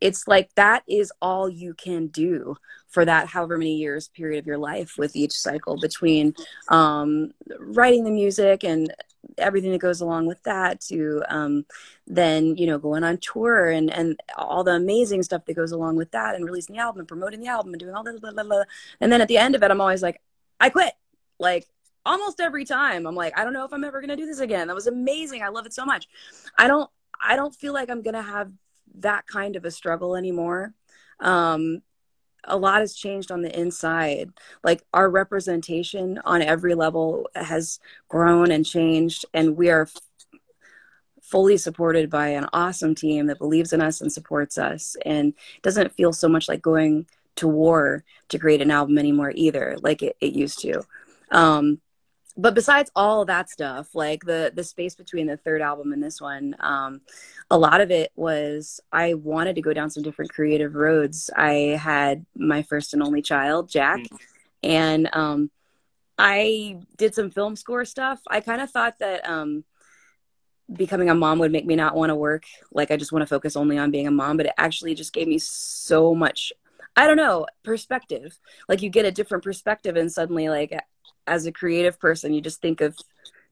it's 0.00 0.28
like 0.28 0.54
that 0.54 0.82
is 0.88 1.12
all 1.20 1.48
you 1.48 1.74
can 1.74 2.06
do 2.08 2.56
for 2.88 3.04
that 3.04 3.28
however 3.28 3.58
many 3.58 3.76
years 3.76 4.08
period 4.08 4.38
of 4.38 4.46
your 4.46 4.58
life 4.58 4.94
with 4.96 5.14
each 5.14 5.32
cycle 5.32 5.78
between 5.78 6.34
um, 6.68 7.32
writing 7.58 8.04
the 8.04 8.10
music 8.10 8.64
and 8.64 8.92
everything 9.36 9.72
that 9.72 9.80
goes 9.80 10.00
along 10.00 10.26
with 10.26 10.42
that 10.44 10.80
to 10.80 11.22
um, 11.28 11.64
then 12.06 12.56
you 12.56 12.66
know 12.66 12.78
going 12.78 13.04
on 13.04 13.18
tour 13.18 13.68
and 13.68 13.90
and 13.90 14.18
all 14.36 14.64
the 14.64 14.72
amazing 14.72 15.22
stuff 15.22 15.44
that 15.44 15.54
goes 15.54 15.72
along 15.72 15.96
with 15.96 16.10
that 16.12 16.34
and 16.34 16.44
releasing 16.44 16.76
the 16.76 16.80
album 16.80 17.00
and 17.00 17.08
promoting 17.08 17.40
the 17.40 17.48
album 17.48 17.72
and 17.72 17.80
doing 17.80 17.94
all 17.94 18.04
this 18.04 18.18
blah, 18.20 18.32
blah, 18.32 18.44
blah. 18.44 18.64
and 19.00 19.12
then 19.12 19.20
at 19.20 19.28
the 19.28 19.38
end 19.38 19.54
of 19.54 19.62
it 19.62 19.70
i'm 19.70 19.80
always 19.80 20.02
like 20.02 20.20
i 20.60 20.68
quit. 20.68 20.92
Like 21.40 21.68
almost 22.04 22.40
every 22.40 22.64
time 22.64 23.06
i'm 23.06 23.14
like 23.14 23.38
i 23.38 23.44
don't 23.44 23.52
know 23.52 23.64
if 23.64 23.72
i'm 23.72 23.84
ever 23.84 24.00
going 24.00 24.08
to 24.08 24.16
do 24.16 24.26
this 24.26 24.40
again. 24.40 24.68
That 24.68 24.74
was 24.74 24.86
amazing. 24.86 25.42
I 25.42 25.48
love 25.48 25.66
it 25.66 25.74
so 25.74 25.84
much. 25.84 26.08
I 26.56 26.66
don't 26.68 26.90
i 27.20 27.36
don't 27.36 27.54
feel 27.54 27.72
like 27.72 27.90
i'm 27.90 28.02
going 28.02 28.14
to 28.14 28.22
have 28.22 28.50
that 28.94 29.26
kind 29.26 29.56
of 29.56 29.64
a 29.64 29.70
struggle 29.70 30.16
anymore 30.16 30.72
um 31.20 31.82
a 32.44 32.56
lot 32.56 32.80
has 32.80 32.94
changed 32.94 33.30
on 33.30 33.42
the 33.42 33.58
inside. 33.58 34.30
Like 34.64 34.82
our 34.92 35.08
representation 35.08 36.20
on 36.24 36.42
every 36.42 36.74
level 36.74 37.28
has 37.34 37.78
grown 38.08 38.50
and 38.50 38.64
changed, 38.64 39.24
and 39.34 39.56
we 39.56 39.70
are 39.70 39.82
f- 39.82 39.96
fully 41.22 41.56
supported 41.56 42.08
by 42.10 42.28
an 42.28 42.46
awesome 42.52 42.94
team 42.94 43.26
that 43.26 43.38
believes 43.38 43.72
in 43.72 43.80
us 43.80 44.00
and 44.00 44.12
supports 44.12 44.58
us. 44.58 44.96
And 45.04 45.34
doesn't 45.62 45.94
feel 45.94 46.12
so 46.12 46.28
much 46.28 46.48
like 46.48 46.62
going 46.62 47.06
to 47.36 47.48
war 47.48 48.04
to 48.28 48.38
create 48.38 48.62
an 48.62 48.70
album 48.70 48.98
anymore 48.98 49.32
either, 49.34 49.76
like 49.80 50.02
it, 50.02 50.16
it 50.20 50.32
used 50.32 50.60
to. 50.60 50.82
Um, 51.30 51.80
but 52.38 52.54
besides 52.54 52.90
all 52.94 53.24
that 53.24 53.50
stuff 53.50 53.94
like 53.94 54.24
the 54.24 54.52
the 54.54 54.64
space 54.64 54.94
between 54.94 55.26
the 55.26 55.36
third 55.36 55.60
album 55.60 55.92
and 55.92 56.02
this 56.02 56.20
one 56.20 56.54
um, 56.60 57.00
a 57.50 57.58
lot 57.58 57.80
of 57.80 57.90
it 57.90 58.10
was 58.14 58.80
i 58.92 59.12
wanted 59.14 59.56
to 59.56 59.60
go 59.60 59.74
down 59.74 59.90
some 59.90 60.02
different 60.02 60.32
creative 60.32 60.74
roads. 60.74 61.28
I 61.36 61.76
had 61.80 62.24
my 62.34 62.62
first 62.62 62.94
and 62.94 63.02
only 63.02 63.20
child 63.20 63.68
jack 63.68 63.98
mm. 63.98 64.18
and 64.62 65.10
um, 65.12 65.50
i 66.16 66.78
did 66.96 67.14
some 67.14 67.30
film 67.30 67.56
score 67.56 67.84
stuff. 67.84 68.20
I 68.30 68.40
kind 68.40 68.62
of 68.62 68.70
thought 68.70 68.98
that 69.00 69.28
um, 69.28 69.64
becoming 70.72 71.10
a 71.10 71.14
mom 71.14 71.40
would 71.40 71.52
make 71.52 71.66
me 71.66 71.76
not 71.76 71.96
want 71.96 72.10
to 72.10 72.14
work. 72.14 72.44
Like 72.72 72.90
i 72.90 72.96
just 72.96 73.12
want 73.12 73.22
to 73.22 73.26
focus 73.26 73.56
only 73.56 73.76
on 73.76 73.90
being 73.90 74.06
a 74.06 74.12
mom 74.12 74.36
but 74.36 74.46
it 74.46 74.54
actually 74.56 74.94
just 74.94 75.12
gave 75.12 75.26
me 75.26 75.38
so 75.38 76.14
much 76.14 76.52
i 76.96 77.06
don't 77.06 77.16
know 77.16 77.46
perspective. 77.64 78.38
Like 78.68 78.82
you 78.82 78.90
get 78.90 79.06
a 79.06 79.12
different 79.12 79.42
perspective 79.42 79.96
and 79.96 80.12
suddenly 80.12 80.48
like 80.48 80.72
as 81.28 81.46
a 81.46 81.52
creative 81.52 81.98
person 81.98 82.32
you 82.32 82.40
just 82.40 82.60
think 82.60 82.80
of 82.80 82.96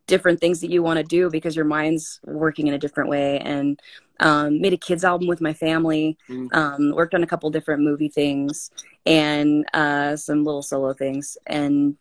different 0.07 0.41
things 0.41 0.61
that 0.61 0.71
you 0.71 0.83
want 0.83 0.99
to 0.99 1.03
do 1.03 1.29
because 1.31 1.57
your 1.57 1.65
mind's 1.65 2.21
working 2.25 2.69
in 2.69 2.75
a 2.75 2.79
different 2.79 3.11
way 3.11 3.39
and 3.41 3.81
um, 4.21 4.61
made 4.61 4.73
a 4.73 4.77
kids 4.77 5.05
album 5.05 5.27
with 5.27 5.41
my 5.41 5.53
family 5.53 6.17
mm. 6.29 6.53
um, 6.55 6.93
worked 6.95 7.15
on 7.15 7.23
a 7.23 7.27
couple 7.27 7.51
different 7.51 7.83
movie 7.83 8.09
things 8.09 8.71
and 9.05 9.67
uh, 9.75 10.17
some 10.17 10.45
little 10.45 10.63
solo 10.63 10.93
things 10.93 11.37
and 11.47 11.97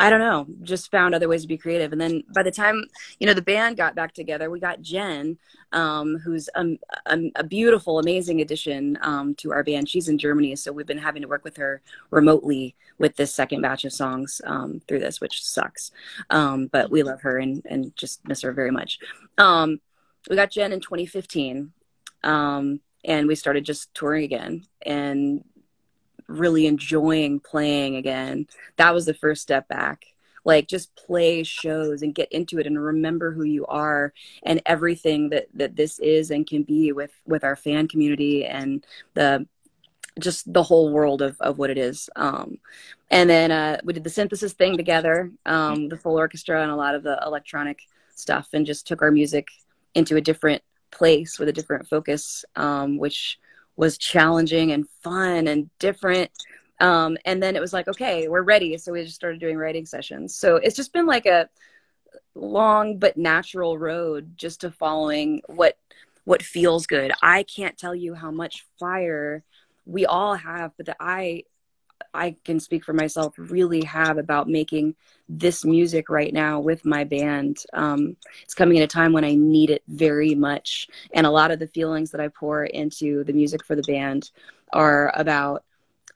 I 0.00 0.08
don't 0.08 0.20
know, 0.20 0.46
just 0.62 0.90
found 0.90 1.14
other 1.14 1.28
ways 1.28 1.42
to 1.42 1.48
be 1.48 1.58
creative. 1.58 1.92
And 1.92 2.00
then 2.00 2.24
by 2.34 2.42
the 2.42 2.50
time, 2.50 2.84
you 3.18 3.26
know, 3.26 3.34
the 3.34 3.42
band 3.42 3.76
got 3.76 3.94
back 3.94 4.14
together, 4.14 4.48
we 4.48 4.58
got 4.58 4.80
Jen, 4.80 5.36
um, 5.72 6.16
who's 6.24 6.48
a, 6.54 6.78
a, 7.04 7.18
a, 7.36 7.44
beautiful, 7.44 7.98
amazing 7.98 8.40
addition 8.40 8.96
um, 9.02 9.34
to 9.34 9.52
our 9.52 9.62
band. 9.62 9.90
She's 9.90 10.08
in 10.08 10.16
Germany, 10.16 10.56
so 10.56 10.72
we've 10.72 10.86
been 10.86 10.96
having 10.96 11.20
to 11.20 11.28
work 11.28 11.44
with 11.44 11.58
her 11.58 11.82
remotely 12.10 12.74
with 12.96 13.16
this 13.16 13.34
second 13.34 13.60
batch 13.60 13.84
of 13.84 13.92
songs 13.92 14.40
um, 14.46 14.80
through 14.88 15.00
this, 15.00 15.20
which 15.20 15.44
sucks. 15.44 15.92
Um, 16.30 16.68
but 16.68 16.90
we 16.90 17.02
love 17.02 17.20
her 17.20 17.36
and, 17.36 17.60
and 17.68 17.94
just 17.94 18.26
miss 18.26 18.40
her 18.40 18.52
very 18.52 18.70
much. 18.70 19.00
Um, 19.36 19.82
we 20.30 20.34
got 20.34 20.50
Jen 20.50 20.72
in 20.72 20.80
2015 20.80 21.72
um, 22.22 22.80
and 23.04 23.28
we 23.28 23.34
started 23.34 23.66
just 23.66 23.92
touring 23.92 24.24
again. 24.24 24.64
And 24.80 25.44
really 26.30 26.66
enjoying 26.66 27.40
playing 27.40 27.96
again. 27.96 28.46
That 28.76 28.94
was 28.94 29.06
the 29.06 29.14
first 29.14 29.42
step 29.42 29.68
back. 29.68 30.04
Like 30.44 30.68
just 30.68 30.94
play 30.96 31.42
shows 31.42 32.02
and 32.02 32.14
get 32.14 32.32
into 32.32 32.58
it 32.58 32.66
and 32.66 32.82
remember 32.82 33.32
who 33.32 33.44
you 33.44 33.66
are 33.66 34.14
and 34.42 34.62
everything 34.64 35.30
that 35.30 35.48
that 35.54 35.76
this 35.76 35.98
is 35.98 36.30
and 36.30 36.46
can 36.46 36.62
be 36.62 36.92
with 36.92 37.12
with 37.26 37.44
our 37.44 37.56
fan 37.56 37.88
community 37.88 38.46
and 38.46 38.84
the 39.14 39.46
just 40.18 40.50
the 40.52 40.62
whole 40.62 40.92
world 40.92 41.22
of, 41.22 41.36
of 41.40 41.58
what 41.58 41.70
it 41.70 41.78
is. 41.78 42.08
Um, 42.16 42.58
and 43.10 43.28
then 43.28 43.50
uh, 43.50 43.80
we 43.84 43.92
did 43.92 44.04
the 44.04 44.10
synthesis 44.10 44.52
thing 44.52 44.76
together, 44.76 45.30
um, 45.46 45.88
the 45.88 45.96
full 45.96 46.16
orchestra 46.16 46.62
and 46.62 46.70
a 46.70 46.76
lot 46.76 46.94
of 46.94 47.02
the 47.02 47.20
electronic 47.24 47.80
stuff, 48.14 48.48
and 48.52 48.66
just 48.66 48.86
took 48.86 49.02
our 49.02 49.10
music 49.10 49.48
into 49.94 50.16
a 50.16 50.20
different 50.20 50.62
place 50.90 51.38
with 51.38 51.48
a 51.48 51.52
different 51.52 51.88
focus, 51.88 52.44
um, 52.56 52.98
which 52.98 53.38
was 53.80 53.96
challenging 53.96 54.72
and 54.72 54.86
fun 55.02 55.48
and 55.48 55.70
different. 55.78 56.30
Um, 56.80 57.16
and 57.24 57.42
then 57.42 57.56
it 57.56 57.60
was 57.60 57.72
like, 57.72 57.88
okay, 57.88 58.28
we're 58.28 58.42
ready. 58.42 58.76
So 58.76 58.92
we 58.92 59.02
just 59.04 59.14
started 59.14 59.40
doing 59.40 59.56
writing 59.56 59.86
sessions. 59.86 60.36
So 60.36 60.56
it's 60.56 60.76
just 60.76 60.92
been 60.92 61.06
like 61.06 61.24
a 61.24 61.48
long 62.34 62.98
but 62.98 63.16
natural 63.16 63.78
road 63.78 64.36
just 64.36 64.60
to 64.60 64.70
following 64.70 65.40
what 65.46 65.78
what 66.24 66.42
feels 66.42 66.86
good. 66.86 67.10
I 67.22 67.42
can't 67.44 67.78
tell 67.78 67.94
you 67.94 68.12
how 68.12 68.30
much 68.30 68.66
fire 68.78 69.42
we 69.86 70.04
all 70.04 70.34
have, 70.34 70.72
but 70.76 70.84
that 70.86 70.98
I 71.00 71.44
I 72.14 72.36
can 72.44 72.60
speak 72.60 72.84
for 72.84 72.92
myself, 72.92 73.34
really 73.36 73.82
have 73.84 74.18
about 74.18 74.48
making 74.48 74.94
this 75.28 75.64
music 75.64 76.08
right 76.08 76.32
now 76.32 76.60
with 76.60 76.84
my 76.84 77.04
band. 77.04 77.58
Um, 77.72 78.16
it's 78.42 78.54
coming 78.54 78.78
at 78.78 78.84
a 78.84 78.88
time 78.88 79.12
when 79.12 79.24
I 79.24 79.34
need 79.34 79.70
it 79.70 79.82
very 79.88 80.34
much. 80.34 80.88
And 81.14 81.26
a 81.26 81.30
lot 81.30 81.50
of 81.50 81.58
the 81.58 81.66
feelings 81.68 82.10
that 82.10 82.20
I 82.20 82.28
pour 82.28 82.64
into 82.64 83.24
the 83.24 83.32
music 83.32 83.64
for 83.64 83.74
the 83.74 83.82
band 83.82 84.30
are 84.72 85.12
about 85.14 85.64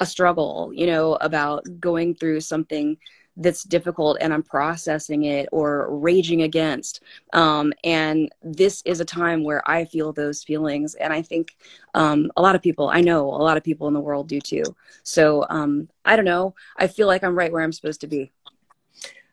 a 0.01 0.07
struggle, 0.07 0.73
you 0.75 0.87
know, 0.87 1.15
about 1.17 1.65
going 1.81 2.15
through 2.15 2.41
something 2.41 2.97
that's 3.37 3.65
difficult 3.65 4.19
and 4.21 4.33
I'm 4.33 4.43
processing 4.43 5.25
it 5.25 5.49
or 5.53 5.89
raging 5.99 6.43
against. 6.43 7.03
Um, 7.33 7.73
and 7.83 8.31
this 8.43 8.83
is 8.85 9.01
a 9.01 9.05
time 9.05 9.43
where 9.43 9.69
I 9.69 9.85
feel 9.85 10.13
those 10.13 10.45
feelings. 10.45 10.95
And 10.95 11.13
I 11.13 11.23
think 11.23 11.57
um, 11.95 12.31
a 12.37 12.43
lot 12.43 12.55
of 12.55 12.63
people, 12.63 12.89
I 12.89 13.01
know 13.01 13.27
a 13.27 13.43
lot 13.43 13.57
of 13.57 13.65
people 13.65 13.89
in 13.89 13.95
the 13.95 14.01
world 14.01 14.29
do 14.29 14.41
too. 14.41 14.65
So 15.03 15.45
um, 15.51 15.89
I 16.05 16.17
don't 16.17 16.25
know. 16.25 16.55
I 16.77 16.87
feel 16.87 17.07
like 17.07 17.25
I'm 17.25 17.37
right 17.37 17.53
where 17.53 17.63
I'm 17.63 17.73
supposed 17.73 18.01
to 18.03 18.07
be. 18.07 18.33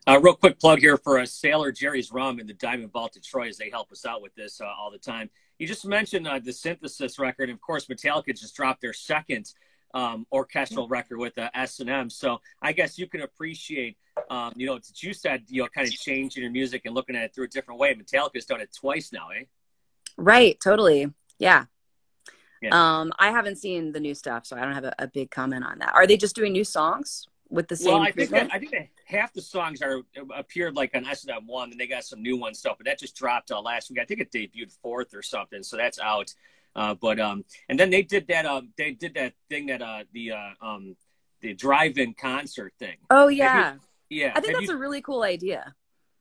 Uh, 0.04 0.18
real 0.20 0.34
quick 0.34 0.58
plug 0.58 0.80
here 0.80 0.96
for 0.96 1.18
a 1.18 1.26
Sailor 1.26 1.70
Jerry's 1.70 2.10
Rum 2.10 2.40
and 2.40 2.48
the 2.48 2.54
Diamond 2.54 2.90
Vault 2.90 3.12
Detroit 3.12 3.50
as 3.50 3.56
they 3.56 3.70
help 3.70 3.92
us 3.92 4.04
out 4.04 4.20
with 4.20 4.34
this 4.34 4.60
uh, 4.60 4.66
all 4.66 4.90
the 4.90 4.98
time. 4.98 5.30
You 5.58 5.68
just 5.68 5.86
mentioned 5.86 6.26
uh, 6.26 6.40
the 6.40 6.52
synthesis 6.52 7.20
record. 7.20 7.50
And 7.50 7.56
of 7.56 7.60
course, 7.60 7.86
Metallica 7.86 8.36
just 8.36 8.56
dropped 8.56 8.80
their 8.80 8.92
second 8.92 9.52
um, 9.94 10.26
orchestral 10.32 10.88
record 10.88 11.18
with 11.18 11.34
the 11.34 11.56
S 11.56 11.80
and 11.80 11.90
M. 11.90 12.10
So 12.10 12.40
I 12.60 12.72
guess 12.72 12.98
you 12.98 13.06
can 13.06 13.22
appreciate, 13.22 13.96
um, 14.30 14.52
you 14.56 14.66
know, 14.66 14.74
what 14.74 15.02
you 15.02 15.12
said, 15.12 15.44
you 15.48 15.62
know, 15.62 15.68
kind 15.68 15.86
of 15.86 15.94
changing 15.94 16.42
your 16.42 16.52
music 16.52 16.82
and 16.84 16.94
looking 16.94 17.16
at 17.16 17.24
it 17.24 17.34
through 17.34 17.44
a 17.44 17.48
different 17.48 17.80
way. 17.80 17.94
Metallica's 17.94 18.46
done 18.46 18.60
it 18.60 18.70
twice 18.78 19.12
now, 19.12 19.28
eh? 19.28 19.44
Right. 20.16 20.58
Totally. 20.62 21.12
Yeah. 21.38 21.64
yeah. 22.60 22.70
Um, 23.00 23.12
I 23.18 23.30
haven't 23.30 23.56
seen 23.56 23.92
the 23.92 24.00
new 24.00 24.14
stuff, 24.14 24.46
so 24.46 24.56
I 24.56 24.60
don't 24.60 24.74
have 24.74 24.84
a, 24.84 24.94
a, 24.98 25.06
big 25.08 25.30
comment 25.30 25.64
on 25.64 25.78
that. 25.78 25.94
Are 25.94 26.06
they 26.06 26.16
just 26.16 26.36
doing 26.36 26.52
new 26.52 26.64
songs 26.64 27.26
with 27.48 27.68
the 27.68 27.76
same? 27.76 27.94
Well, 27.94 28.02
I 28.02 28.12
think 28.12 28.30
that, 28.30 28.50
I 28.52 28.58
think 28.58 28.72
that 28.72 28.88
half 29.04 29.32
the 29.32 29.42
songs 29.42 29.82
are 29.82 30.02
appeared 30.34 30.76
like 30.76 30.94
on 30.94 31.06
S 31.06 31.24
and 31.24 31.34
M 31.34 31.46
one, 31.46 31.70
and 31.70 31.80
they 31.80 31.86
got 31.86 32.04
some 32.04 32.22
new 32.22 32.36
one 32.36 32.54
stuff, 32.54 32.76
but 32.78 32.86
that 32.86 32.98
just 32.98 33.16
dropped 33.16 33.50
uh, 33.50 33.60
last 33.60 33.90
week. 33.90 33.98
I 34.00 34.04
think 34.04 34.20
it 34.20 34.30
debuted 34.30 34.72
fourth 34.82 35.14
or 35.14 35.22
something, 35.22 35.62
so 35.62 35.76
that's 35.76 35.98
out. 35.98 36.34
Uh, 36.74 36.94
but 36.94 37.20
um, 37.20 37.44
and 37.68 37.78
then 37.78 37.90
they 37.90 38.02
did 38.02 38.26
that. 38.28 38.46
Uh, 38.46 38.62
they 38.78 38.92
did 38.92 39.14
that 39.14 39.34
thing 39.48 39.66
that 39.66 39.82
uh, 39.82 40.04
the 40.12 40.32
uh, 40.32 40.50
um, 40.60 40.96
the 41.40 41.54
drive-in 41.54 42.14
concert 42.14 42.72
thing. 42.78 42.96
Oh 43.10 43.28
yeah, 43.28 43.74
you, 44.08 44.22
yeah. 44.22 44.32
I 44.34 44.40
think 44.40 44.54
Have 44.54 44.60
that's 44.60 44.70
you, 44.70 44.76
a 44.76 44.78
really 44.78 45.02
cool 45.02 45.22
idea. 45.22 45.74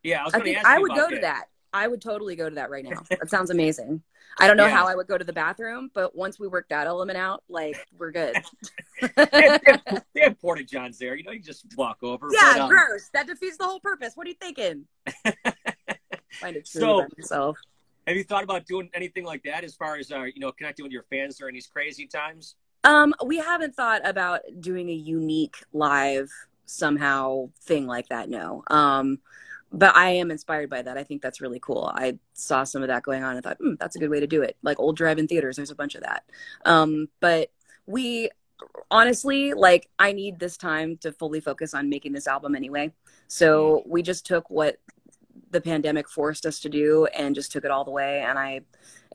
Yeah, 0.04 0.22
I 0.22 0.26
was 0.26 0.34
I 0.34 0.40
think 0.42 0.58
I 0.66 0.80
would 0.80 0.92
go 0.92 1.10
to 1.10 1.20
that. 1.22 1.46
I 1.74 1.88
would 1.88 2.02
totally 2.02 2.36
go 2.36 2.50
to 2.50 2.56
that 2.56 2.70
right 2.70 2.84
now. 2.84 3.02
that 3.10 3.30
sounds 3.30 3.50
amazing. 3.50 4.04
I 4.40 4.48
don't 4.48 4.58
know 4.58 4.66
yeah. 4.66 4.76
how 4.76 4.88
I 4.88 4.96
would 4.96 5.08
go 5.08 5.18
to 5.18 5.24
the 5.24 5.34
bathroom, 5.34 5.90
but 5.94 6.16
once 6.16 6.40
we 6.40 6.48
work 6.48 6.68
that 6.70 6.88
element 6.88 7.18
out, 7.18 7.44
like 7.50 7.76
we're 7.98 8.12
good. 8.12 8.36
they, 9.16 9.60
have, 9.66 10.04
they 10.14 10.22
have 10.22 10.40
porta 10.40 10.64
johns 10.64 10.98
there. 10.98 11.16
You 11.16 11.24
know, 11.24 11.32
you 11.32 11.42
just 11.42 11.66
walk 11.78 11.98
over. 12.02 12.28
Yeah, 12.32 12.54
but, 12.54 12.62
um... 12.62 12.70
gross. 12.70 13.10
That 13.14 13.28
defeats 13.28 13.58
the 13.58 13.66
whole 13.66 13.80
purpose. 13.80 14.14
What 14.16 14.28
are 14.28 14.30
you 14.30 14.36
thinking? 14.40 14.86
Find 16.34 16.56
it 16.56 16.66
true 16.66 16.82
so, 16.82 17.08
myself. 17.18 17.58
Have 18.12 18.18
you 18.18 18.26
thought 18.26 18.44
about 18.44 18.66
doing 18.66 18.90
anything 18.94 19.24
like 19.24 19.42
that 19.44 19.64
as 19.64 19.74
far 19.74 19.96
as 19.96 20.12
uh, 20.12 20.24
you 20.24 20.42
know 20.42 20.52
connecting 20.52 20.84
with 20.84 20.92
your 20.92 21.04
fans 21.04 21.38
during 21.38 21.54
these 21.54 21.68
crazy 21.68 22.06
times? 22.06 22.56
Um, 22.84 23.14
we 23.26 23.38
haven't 23.38 23.74
thought 23.74 24.02
about 24.04 24.42
doing 24.60 24.90
a 24.90 24.94
unique 24.94 25.56
live 25.72 26.30
somehow 26.66 27.52
thing 27.62 27.88
like 27.88 28.10
that. 28.10 28.30
No. 28.30 28.64
Um, 28.68 29.20
but 29.72 29.96
I 29.96 30.10
am 30.10 30.30
inspired 30.30 30.70
by 30.70 30.82
that. 30.82 30.98
I 30.98 31.06
think 31.06 31.22
that's 31.22 31.40
really 31.40 31.62
cool. 31.62 31.90
I 31.96 32.20
saw 32.34 32.66
some 32.66 32.82
of 32.82 32.90
that 32.90 33.04
going 33.04 33.24
on 33.24 33.38
and 33.38 33.44
thought, 33.46 33.60
hmm, 33.62 33.76
that's 33.80 33.96
a 33.96 34.00
good 34.00 34.10
way 34.10 34.20
to 34.20 34.28
do 34.28 34.42
it. 34.42 34.58
Like 34.62 34.78
old 34.78 34.98
drive-in 34.98 35.30
theaters, 35.30 35.56
there's 35.56 35.72
a 35.72 35.76
bunch 35.76 35.96
of 35.96 36.04
that. 36.04 36.26
Um, 36.66 37.08
but 37.22 37.50
we 37.86 38.30
honestly 38.92 39.54
like 39.54 39.88
I 39.98 40.12
need 40.12 40.38
this 40.38 40.58
time 40.58 40.98
to 40.98 41.14
fully 41.14 41.40
focus 41.40 41.74
on 41.74 41.90
making 41.90 42.12
this 42.12 42.28
album 42.28 42.56
anyway. 42.56 42.92
So 43.30 43.84
we 43.86 44.02
just 44.02 44.26
took 44.26 44.50
what 44.50 44.80
the 45.52 45.62
pandemic 45.62 46.10
forced 46.10 46.46
us 46.46 46.60
to 46.62 46.70
do 46.70 47.06
and 47.08 47.36
just 47.36 47.52
took 47.52 47.66
it 47.66 47.72
all 47.72 47.84
the 47.84 47.92
way. 47.92 48.22
And 48.22 48.38
I, 48.40 48.62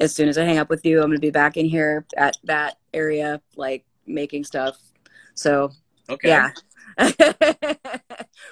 as 0.00 0.14
soon 0.14 0.28
as 0.28 0.38
I 0.38 0.44
hang 0.44 0.58
up 0.58 0.68
with 0.70 0.84
you, 0.84 0.98
I'm 0.98 1.06
going 1.08 1.16
to 1.16 1.20
be 1.20 1.30
back 1.30 1.56
in 1.56 1.66
here 1.66 2.06
at 2.16 2.36
that 2.44 2.76
area, 2.94 3.40
like 3.56 3.84
making 4.06 4.44
stuff. 4.44 4.76
So, 5.34 5.70
Okay. 6.08 6.28
yeah. 6.28 6.50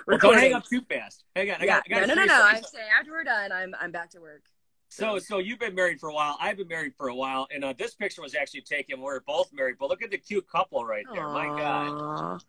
Well, 0.06 0.18
don't 0.18 0.34
hang 0.38 0.52
up 0.54 0.64
too 0.66 0.82
fast. 0.82 1.24
Hang 1.36 1.50
on. 1.50 1.56
I 1.60 1.64
Yeah. 1.64 1.66
got, 1.66 1.82
I 1.86 1.88
got 2.00 2.08
No, 2.08 2.14
no, 2.14 2.22
no, 2.22 2.24
no. 2.26 2.42
I'm 2.44 2.62
saying 2.62 2.88
after 2.98 3.10
we're 3.12 3.24
done, 3.24 3.52
I'm 3.52 3.74
I'm 3.80 3.90
back 3.92 4.10
to 4.10 4.20
work. 4.20 4.42
So, 4.90 5.18
so 5.18 5.38
you've 5.38 5.58
been 5.58 5.74
married 5.74 5.98
for 5.98 6.08
a 6.10 6.14
while. 6.14 6.36
I've 6.40 6.56
been 6.56 6.68
married 6.68 6.92
for 6.96 7.08
a 7.08 7.14
while, 7.14 7.48
and 7.52 7.64
uh, 7.64 7.74
this 7.76 7.94
picture 7.94 8.22
was 8.22 8.34
actually 8.34 8.60
taken. 8.62 9.00
We're 9.00 9.20
both 9.20 9.50
married, 9.52 9.76
but 9.80 9.88
look 9.88 10.02
at 10.02 10.10
the 10.10 10.18
cute 10.18 10.46
couple 10.48 10.84
right 10.84 11.04
there. 11.12 11.26
My 11.28 11.46
God! 11.46 12.42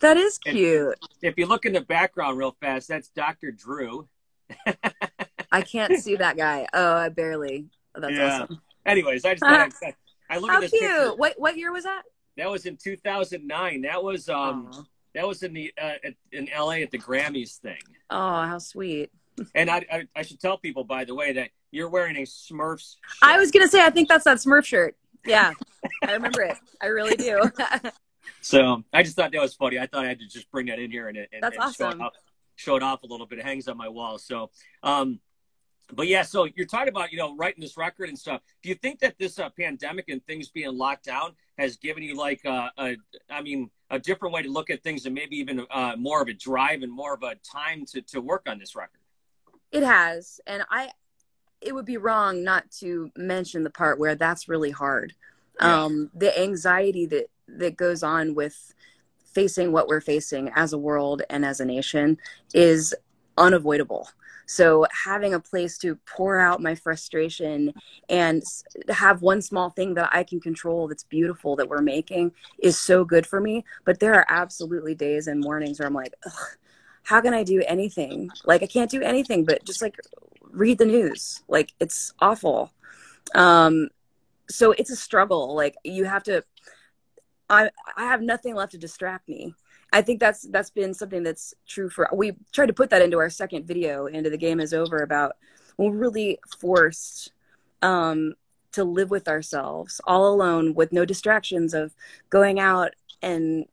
That 0.00 0.16
is 0.16 0.38
And- 0.46 0.56
cute. 0.56 0.98
If 1.22 1.34
you 1.38 1.46
look 1.46 1.64
in 1.66 1.72
the 1.72 1.80
background 1.80 2.36
real 2.38 2.56
fast, 2.60 2.88
that's 2.88 3.08
Dr. 3.08 3.52
Drew. 3.52 4.08
I 5.50 5.62
can't 5.62 5.98
see 5.98 6.16
that 6.16 6.36
guy. 6.36 6.66
Oh, 6.72 6.94
I 6.94 7.08
barely. 7.08 7.66
That's 7.94 8.12
Yeah. 8.14 8.42
awesome. 8.42 8.60
Anyways, 8.86 9.24
I 9.24 9.34
just 9.34 9.42
thought 9.42 9.72
I'd 9.82 9.94
I 10.30 10.38
look 10.38 10.50
How 10.50 10.56
at 10.56 10.60
this 10.62 10.70
cute. 10.70 10.82
picture. 10.82 11.14
What 11.14 11.34
what 11.38 11.56
year 11.56 11.72
was 11.72 11.84
that? 11.84 12.02
That 12.36 12.50
was 12.50 12.66
in 12.66 12.76
2009. 12.76 13.82
That 13.82 14.02
was 14.02 14.28
um 14.28 14.70
Aw. 14.72 14.82
that 15.14 15.26
was 15.26 15.42
in 15.42 15.52
the 15.54 15.72
uh, 15.80 15.94
at, 16.04 16.14
in 16.32 16.48
LA 16.56 16.72
at 16.82 16.90
the 16.90 16.98
Grammys 16.98 17.56
thing. 17.58 17.78
Oh, 18.10 18.16
how 18.42 18.58
sweet. 18.58 19.10
And 19.54 19.70
I, 19.70 19.84
I 19.90 20.06
I 20.16 20.22
should 20.22 20.40
tell 20.40 20.58
people 20.58 20.84
by 20.84 21.04
the 21.04 21.14
way 21.14 21.32
that 21.32 21.50
you're 21.70 21.88
wearing 21.88 22.16
a 22.16 22.22
Smurfs. 22.22 22.96
Shirt. 22.96 23.18
I 23.22 23.38
was 23.38 23.50
gonna 23.50 23.68
say 23.68 23.82
I 23.82 23.90
think 23.90 24.08
that's 24.08 24.24
that 24.24 24.38
Smurf 24.38 24.64
shirt. 24.64 24.96
Yeah, 25.24 25.52
I 26.06 26.12
remember 26.12 26.42
it. 26.42 26.56
I 26.82 26.86
really 26.86 27.16
do. 27.16 27.42
So 28.42 28.84
I 28.92 29.02
just 29.02 29.16
thought 29.16 29.32
that 29.32 29.40
was 29.40 29.54
funny. 29.54 29.78
I 29.78 29.86
thought 29.86 30.04
I 30.04 30.08
had 30.08 30.18
to 30.20 30.26
just 30.26 30.50
bring 30.50 30.66
that 30.66 30.78
in 30.78 30.90
here 30.90 31.08
and, 31.08 31.16
and, 31.16 31.26
That's 31.40 31.56
and 31.58 31.74
show, 31.74 31.86
awesome. 31.86 32.02
off, 32.02 32.12
show 32.58 32.76
it 32.76 32.82
off 32.82 33.02
a 33.02 33.06
little 33.06 33.26
bit. 33.26 33.38
It 33.38 33.44
hangs 33.44 33.68
on 33.68 33.76
my 33.76 33.88
wall. 33.88 34.18
So, 34.18 34.50
um, 34.82 35.20
but 35.92 36.06
yeah, 36.06 36.22
so 36.22 36.46
you're 36.54 36.66
talking 36.66 36.88
about, 36.88 37.12
you 37.12 37.18
know, 37.18 37.34
writing 37.36 37.62
this 37.62 37.76
record 37.76 38.10
and 38.10 38.18
stuff. 38.18 38.42
Do 38.62 38.68
you 38.68 38.74
think 38.74 39.00
that 39.00 39.18
this 39.18 39.38
uh, 39.38 39.48
pandemic 39.50 40.10
and 40.10 40.22
things 40.26 40.48
being 40.48 40.76
locked 40.76 41.04
down 41.04 41.32
has 41.56 41.76
given 41.76 42.02
you 42.02 42.14
like 42.16 42.44
uh, 42.44 42.68
a, 42.76 42.96
I 43.30 43.40
mean, 43.40 43.70
a 43.90 43.98
different 43.98 44.34
way 44.34 44.42
to 44.42 44.50
look 44.50 44.68
at 44.68 44.82
things 44.82 45.06
and 45.06 45.14
maybe 45.14 45.36
even 45.36 45.64
uh, 45.70 45.94
more 45.96 46.20
of 46.20 46.28
a 46.28 46.34
drive 46.34 46.82
and 46.82 46.92
more 46.92 47.14
of 47.14 47.22
a 47.22 47.36
time 47.36 47.86
to, 47.86 48.02
to 48.02 48.20
work 48.20 48.42
on 48.46 48.58
this 48.58 48.76
record? 48.76 49.00
it 49.72 49.82
has, 49.82 50.40
and 50.46 50.62
I. 50.70 50.90
It 51.60 51.74
would 51.74 51.86
be 51.86 51.96
wrong 51.96 52.44
not 52.44 52.70
to 52.78 53.10
mention 53.16 53.64
the 53.64 53.70
part 53.70 53.98
where 53.98 54.14
that's 54.14 54.48
really 54.48 54.70
hard. 54.70 55.12
Yeah. 55.60 55.82
Um, 55.82 56.08
the 56.14 56.38
anxiety 56.38 57.04
that 57.06 57.26
that 57.48 57.76
goes 57.76 58.04
on 58.04 58.36
with 58.36 58.72
facing 59.38 59.70
what 59.70 59.86
we're 59.86 60.00
facing 60.00 60.50
as 60.56 60.72
a 60.72 60.78
world 60.78 61.22
and 61.30 61.44
as 61.44 61.60
a 61.60 61.64
nation 61.64 62.18
is 62.54 62.92
unavoidable. 63.36 64.08
So 64.46 64.84
having 65.04 65.32
a 65.32 65.38
place 65.38 65.78
to 65.78 65.94
pour 66.12 66.40
out 66.40 66.60
my 66.60 66.74
frustration 66.74 67.72
and 68.08 68.42
have 68.88 69.22
one 69.22 69.40
small 69.40 69.70
thing 69.70 69.94
that 69.94 70.10
I 70.12 70.24
can 70.24 70.40
control 70.40 70.88
that's 70.88 71.04
beautiful 71.04 71.54
that 71.54 71.68
we're 71.68 71.82
making 71.82 72.32
is 72.58 72.76
so 72.76 73.04
good 73.04 73.28
for 73.28 73.40
me. 73.40 73.64
But 73.84 74.00
there 74.00 74.14
are 74.14 74.26
absolutely 74.28 74.96
days 74.96 75.28
and 75.28 75.40
mornings 75.40 75.78
where 75.78 75.86
I'm 75.86 75.94
like, 75.94 76.14
how 77.04 77.20
can 77.20 77.32
I 77.32 77.44
do 77.44 77.62
anything? 77.68 78.30
Like 78.44 78.64
I 78.64 78.66
can't 78.66 78.90
do 78.90 79.02
anything 79.02 79.44
but 79.44 79.64
just 79.64 79.82
like 79.82 80.00
read 80.50 80.78
the 80.78 80.84
news. 80.84 81.44
Like 81.46 81.74
it's 81.78 82.12
awful. 82.18 82.72
Um, 83.36 83.90
so 84.50 84.72
it's 84.72 84.90
a 84.90 84.96
struggle. 84.96 85.54
Like 85.54 85.76
you 85.84 86.06
have 86.06 86.24
to. 86.24 86.42
I 87.50 87.70
I 87.96 88.04
have 88.04 88.22
nothing 88.22 88.54
left 88.54 88.72
to 88.72 88.78
distract 88.78 89.28
me. 89.28 89.54
I 89.92 90.02
think 90.02 90.20
that's 90.20 90.42
that's 90.42 90.70
been 90.70 90.94
something 90.94 91.22
that's 91.22 91.54
true 91.66 91.88
for 91.88 92.08
we 92.12 92.36
tried 92.52 92.66
to 92.66 92.72
put 92.72 92.90
that 92.90 93.02
into 93.02 93.18
our 93.18 93.30
second 93.30 93.66
video 93.66 94.06
into 94.06 94.30
the 94.30 94.36
game 94.36 94.60
is 94.60 94.74
over 94.74 94.98
about 94.98 95.36
we're 95.78 95.92
really 95.92 96.38
forced 96.60 97.32
um 97.82 98.34
to 98.72 98.84
live 98.84 99.10
with 99.10 99.28
ourselves 99.28 100.00
all 100.04 100.32
alone 100.32 100.74
with 100.74 100.92
no 100.92 101.04
distractions 101.06 101.72
of 101.72 101.94
going 102.28 102.60
out 102.60 102.92
and 103.22 103.66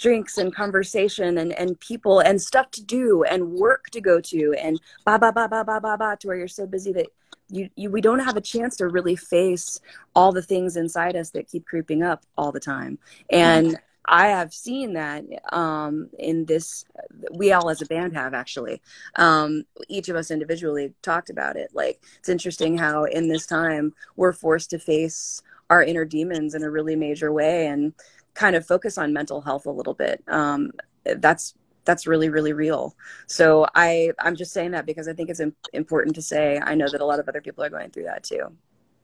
drinks 0.00 0.38
and 0.38 0.54
conversation 0.54 1.38
and, 1.38 1.52
and 1.52 1.78
people 1.78 2.20
and 2.20 2.40
stuff 2.40 2.70
to 2.70 2.82
do 2.82 3.22
and 3.24 3.52
work 3.52 3.90
to 3.90 4.00
go 4.00 4.18
to 4.20 4.54
and 4.54 4.80
ba 5.04 5.18
ba 5.18 5.30
ba 5.30 5.46
ba 5.48 5.62
ba 5.62 5.78
ba 5.80 5.96
ba 5.96 6.16
to 6.18 6.26
where 6.26 6.36
you're 6.36 6.48
so 6.48 6.66
busy 6.66 6.90
that 6.92 7.06
you, 7.50 7.68
you 7.76 7.90
we 7.90 8.00
don't 8.00 8.20
have 8.20 8.36
a 8.36 8.40
chance 8.40 8.76
to 8.76 8.88
really 8.88 9.14
face 9.14 9.78
all 10.14 10.32
the 10.32 10.42
things 10.42 10.76
inside 10.76 11.16
us 11.16 11.30
that 11.30 11.48
keep 11.48 11.66
creeping 11.66 12.02
up 12.02 12.24
all 12.36 12.50
the 12.50 12.60
time. 12.60 12.98
And 13.28 13.78
i 14.06 14.28
have 14.28 14.52
seen 14.52 14.94
that 14.94 15.22
um, 15.52 16.08
in 16.18 16.46
this 16.46 16.84
we 17.32 17.52
all 17.52 17.68
as 17.68 17.82
a 17.82 17.86
band 17.86 18.14
have 18.14 18.32
actually. 18.32 18.80
Um, 19.16 19.64
each 19.88 20.08
of 20.08 20.16
us 20.16 20.30
individually 20.30 20.94
talked 21.02 21.28
about 21.28 21.56
it. 21.56 21.70
Like 21.74 22.02
it's 22.18 22.30
interesting 22.30 22.78
how 22.78 23.04
in 23.04 23.28
this 23.28 23.46
time 23.46 23.92
we're 24.16 24.32
forced 24.32 24.70
to 24.70 24.78
face 24.78 25.42
our 25.68 25.82
inner 25.82 26.04
demons 26.04 26.54
in 26.54 26.64
a 26.64 26.70
really 26.70 26.96
major 26.96 27.32
way 27.32 27.66
and 27.68 27.92
kind 28.34 28.56
of 28.56 28.66
focus 28.66 28.98
on 28.98 29.12
mental 29.12 29.40
health 29.40 29.66
a 29.66 29.70
little 29.70 29.94
bit 29.94 30.22
um, 30.28 30.70
that's 31.16 31.54
that's 31.84 32.06
really 32.06 32.28
really 32.28 32.52
real 32.52 32.94
so 33.26 33.66
i 33.74 34.10
i'm 34.20 34.36
just 34.36 34.52
saying 34.52 34.70
that 34.70 34.84
because 34.86 35.08
i 35.08 35.12
think 35.12 35.30
it's 35.30 35.40
important 35.72 36.14
to 36.14 36.22
say 36.22 36.60
i 36.64 36.74
know 36.74 36.86
that 36.88 37.00
a 37.00 37.04
lot 37.04 37.18
of 37.18 37.28
other 37.28 37.40
people 37.40 37.64
are 37.64 37.70
going 37.70 37.90
through 37.90 38.04
that 38.04 38.22
too 38.22 38.52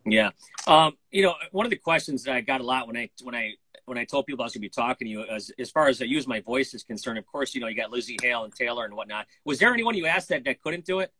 Yeah. 0.07 0.31
Um, 0.67 0.97
you 1.11 1.23
know, 1.23 1.35
one 1.51 1.67
of 1.67 1.71
the 1.71 1.77
questions 1.77 2.23
that 2.25 2.35
I 2.35 2.41
got 2.41 2.61
a 2.61 2.65
lot 2.65 2.87
when 2.87 2.97
I 2.97 3.11
when 3.23 3.35
I 3.35 3.55
when 3.87 3.99
I 3.99 4.05
told 4.05 4.27
people 4.27 4.43
I 4.43 4.47
was 4.47 4.53
going 4.53 4.63
to 4.63 4.67
be 4.67 4.69
talking 4.69 5.07
to 5.07 5.11
you, 5.11 5.25
as 5.25 5.51
as 5.59 5.71
far 5.71 5.89
as 5.89 6.01
I 6.01 6.05
use 6.05 6.27
my 6.27 6.41
voice 6.41 6.75
is 6.75 6.85
concerned, 6.85 7.19
of 7.19 7.27
course, 7.27 7.55
you 7.55 7.61
know, 7.61 7.67
you 7.67 7.77
got 7.77 7.91
Lzzy 7.91 8.21
Hale 8.23 8.45
and 8.45 8.55
Taylor 8.55 8.85
and 8.85 8.95
whatnot. 8.95 9.27
Was 9.45 9.59
there 9.59 9.73
anyone 9.75 9.97
you 9.97 10.07
asked 10.07 10.29
that 10.29 10.45
that 10.45 10.63
couldn't 10.63 10.85
do 10.85 11.01
it? 11.01 11.13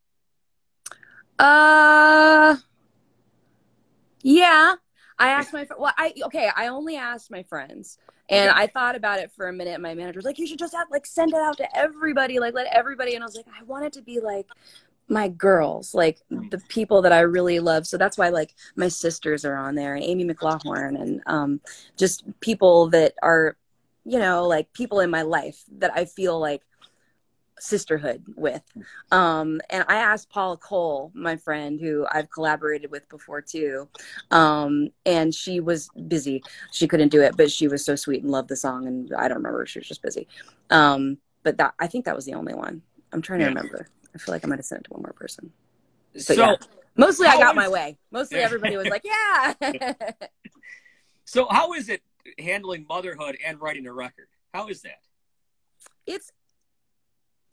uh 1.39 2.57
yeah 4.23 4.75
i 5.19 5.29
asked 5.29 5.53
my 5.53 5.67
well 5.79 5.93
i 5.97 6.13
okay 6.25 6.51
i 6.57 6.69
only 6.69 6.97
asked 6.97 7.31
my 7.31 7.43
friends 7.43 7.99
and 8.29 8.51
Okay. 8.51 8.61
i 8.61 8.67
thought 8.67 8.97
about 8.97 9.21
it 9.21 9.31
for 9.33 9.49
a 9.49 9.53
minute. 9.53 9.81
My 9.81 9.95
manager 9.95 10.19
was 10.19 10.25
like 10.25 10.39
you 10.39 10.47
should 10.47 10.59
just 10.59 10.75
have 10.75 10.89
like 10.91 11.07
send 11.07 11.33
it 11.33 11.41
out 11.41 11.57
to 11.59 11.77
everybody 11.77 12.39
like 12.41 12.55
let 12.55 12.67
everybody 12.73 13.15
and 13.15 13.23
i 13.23 13.27
was 13.27 13.37
like 13.37 13.47
i 13.59 13.63
want 13.65 13.85
it 13.85 13.93
to 13.95 14.03
be 14.03 14.21
like 14.21 14.47
my 15.09 15.29
girls 15.29 15.95
like 15.95 16.19
the 16.31 16.59
people 16.69 17.03
that 17.03 17.13
i 17.13 17.21
really 17.21 17.61
love. 17.61 17.87
So 17.87 17.97
that's 17.97 18.19
why 18.19 18.31
like 18.31 18.55
my 18.75 18.89
sisters 18.89 19.45
are 19.45 19.55
on 19.57 19.77
there 19.77 19.95
and 19.95 20.03
amy 20.03 20.25
mclaughlin 20.25 20.97
and 20.97 21.23
um 21.27 21.61
just 21.97 22.25
people 22.41 22.89
that 22.91 23.15
are 23.23 23.57
you 24.05 24.19
know 24.19 24.47
like 24.49 24.73
people 24.73 24.99
in 25.01 25.11
my 25.11 25.23
life 25.23 25.63
that 25.79 25.93
i 25.95 26.05
feel 26.05 26.39
like 26.41 26.63
sisterhood 27.59 28.23
with. 28.37 28.63
Um 29.11 29.61
and 29.71 29.85
i 29.89 29.97
asked 29.97 30.31
paula 30.31 30.57
cole 30.57 31.11
my 31.15 31.37
friend 31.37 31.81
who 31.81 32.07
i've 32.11 32.31
collaborated 32.31 32.91
with 32.91 33.09
before 33.09 33.41
too. 33.41 33.89
Um 34.31 34.91
and 35.05 35.35
she 35.35 35.61
was 35.61 35.89
busy. 36.09 36.43
She 36.73 36.87
couldn't 36.87 37.09
do 37.09 37.23
it 37.23 37.37
but 37.37 37.51
she 37.51 37.69
was 37.69 37.85
so 37.85 37.97
sweet 37.97 38.23
and 38.23 38.31
loved 38.31 38.49
the 38.49 38.57
song 38.57 38.87
and 38.87 39.13
i 39.17 39.29
don't 39.29 39.39
remember 39.39 39.65
she 39.67 39.79
was 39.79 39.89
just 39.89 40.03
busy. 40.03 40.29
Um 40.71 41.19
but 41.43 41.57
that 41.59 41.75
i 41.79 41.87
think 41.87 42.05
that 42.05 42.17
was 42.17 42.25
the 42.25 42.35
only 42.35 42.55
one. 42.55 42.83
I'm 43.13 43.23
trying 43.23 43.41
to 43.41 43.47
remember. 43.47 43.89
I 44.15 44.19
feel 44.19 44.35
like 44.35 44.45
i 44.45 44.49
might 44.49 44.59
have 44.59 44.67
sent 44.67 44.81
it 44.83 44.85
to 44.85 44.93
one 44.95 45.03
more 45.03 45.13
person. 45.13 45.53
So, 46.17 46.33
yeah. 46.35 46.55
mostly 46.97 47.27
i 47.27 47.37
got 47.39 47.51
is- 47.51 47.57
my 47.57 47.69
way. 47.69 47.99
Mostly 48.11 48.39
everybody 48.39 48.77
was 48.77 48.89
like 48.89 49.05
yeah. 49.63 49.93
So 51.25 51.47
how 51.51 51.73
is 51.73 51.89
it 51.89 52.03
handling 52.39 52.87
motherhood 52.89 53.37
and 53.45 53.61
writing 53.61 53.87
a 53.87 53.93
record? 53.93 54.29
How 54.55 54.69
is 54.69 54.83
that? 54.83 55.01
It's 56.07 56.31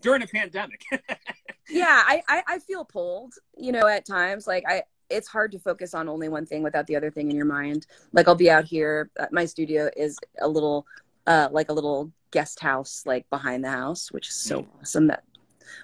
during 0.04 0.22
a 0.22 0.28
pandemic? 0.28 0.84
yeah 1.70 2.04
I, 2.06 2.22
I 2.28 2.44
i 2.48 2.60
feel 2.60 2.84
pulled 2.84 3.36
you 3.58 3.72
know 3.72 3.88
at 3.88 4.06
times 4.06 4.46
like 4.46 4.66
i 4.68 4.84
it's 5.10 5.28
hard 5.28 5.52
to 5.52 5.60
focus 5.60 5.94
on 5.94 6.10
only 6.10 6.28
one 6.28 6.46
thing 6.46 6.64
without 6.64 6.88
the 6.88 6.96
other 6.96 7.12
thing 7.12 7.30
in 7.30 7.36
your 7.36 7.46
mind. 7.46 7.86
Like 8.14 8.28
i'll 8.28 8.36
be 8.36 8.50
out 8.50 8.66
here 8.66 9.10
uh, 9.20 9.28
my 9.32 9.46
studio 9.46 9.90
is 9.96 10.18
a 10.42 10.48
little 10.48 10.86
uh 11.28 11.50
like 11.52 11.70
a 11.70 11.74
little 11.74 12.12
guest 12.32 12.60
house 12.60 13.04
like 13.06 13.30
behind 13.30 13.64
the 13.64 13.70
house 13.70 14.12
which 14.12 14.30
is 14.30 14.36
so 14.36 14.68
awesome. 14.80 15.08
That 15.08 15.24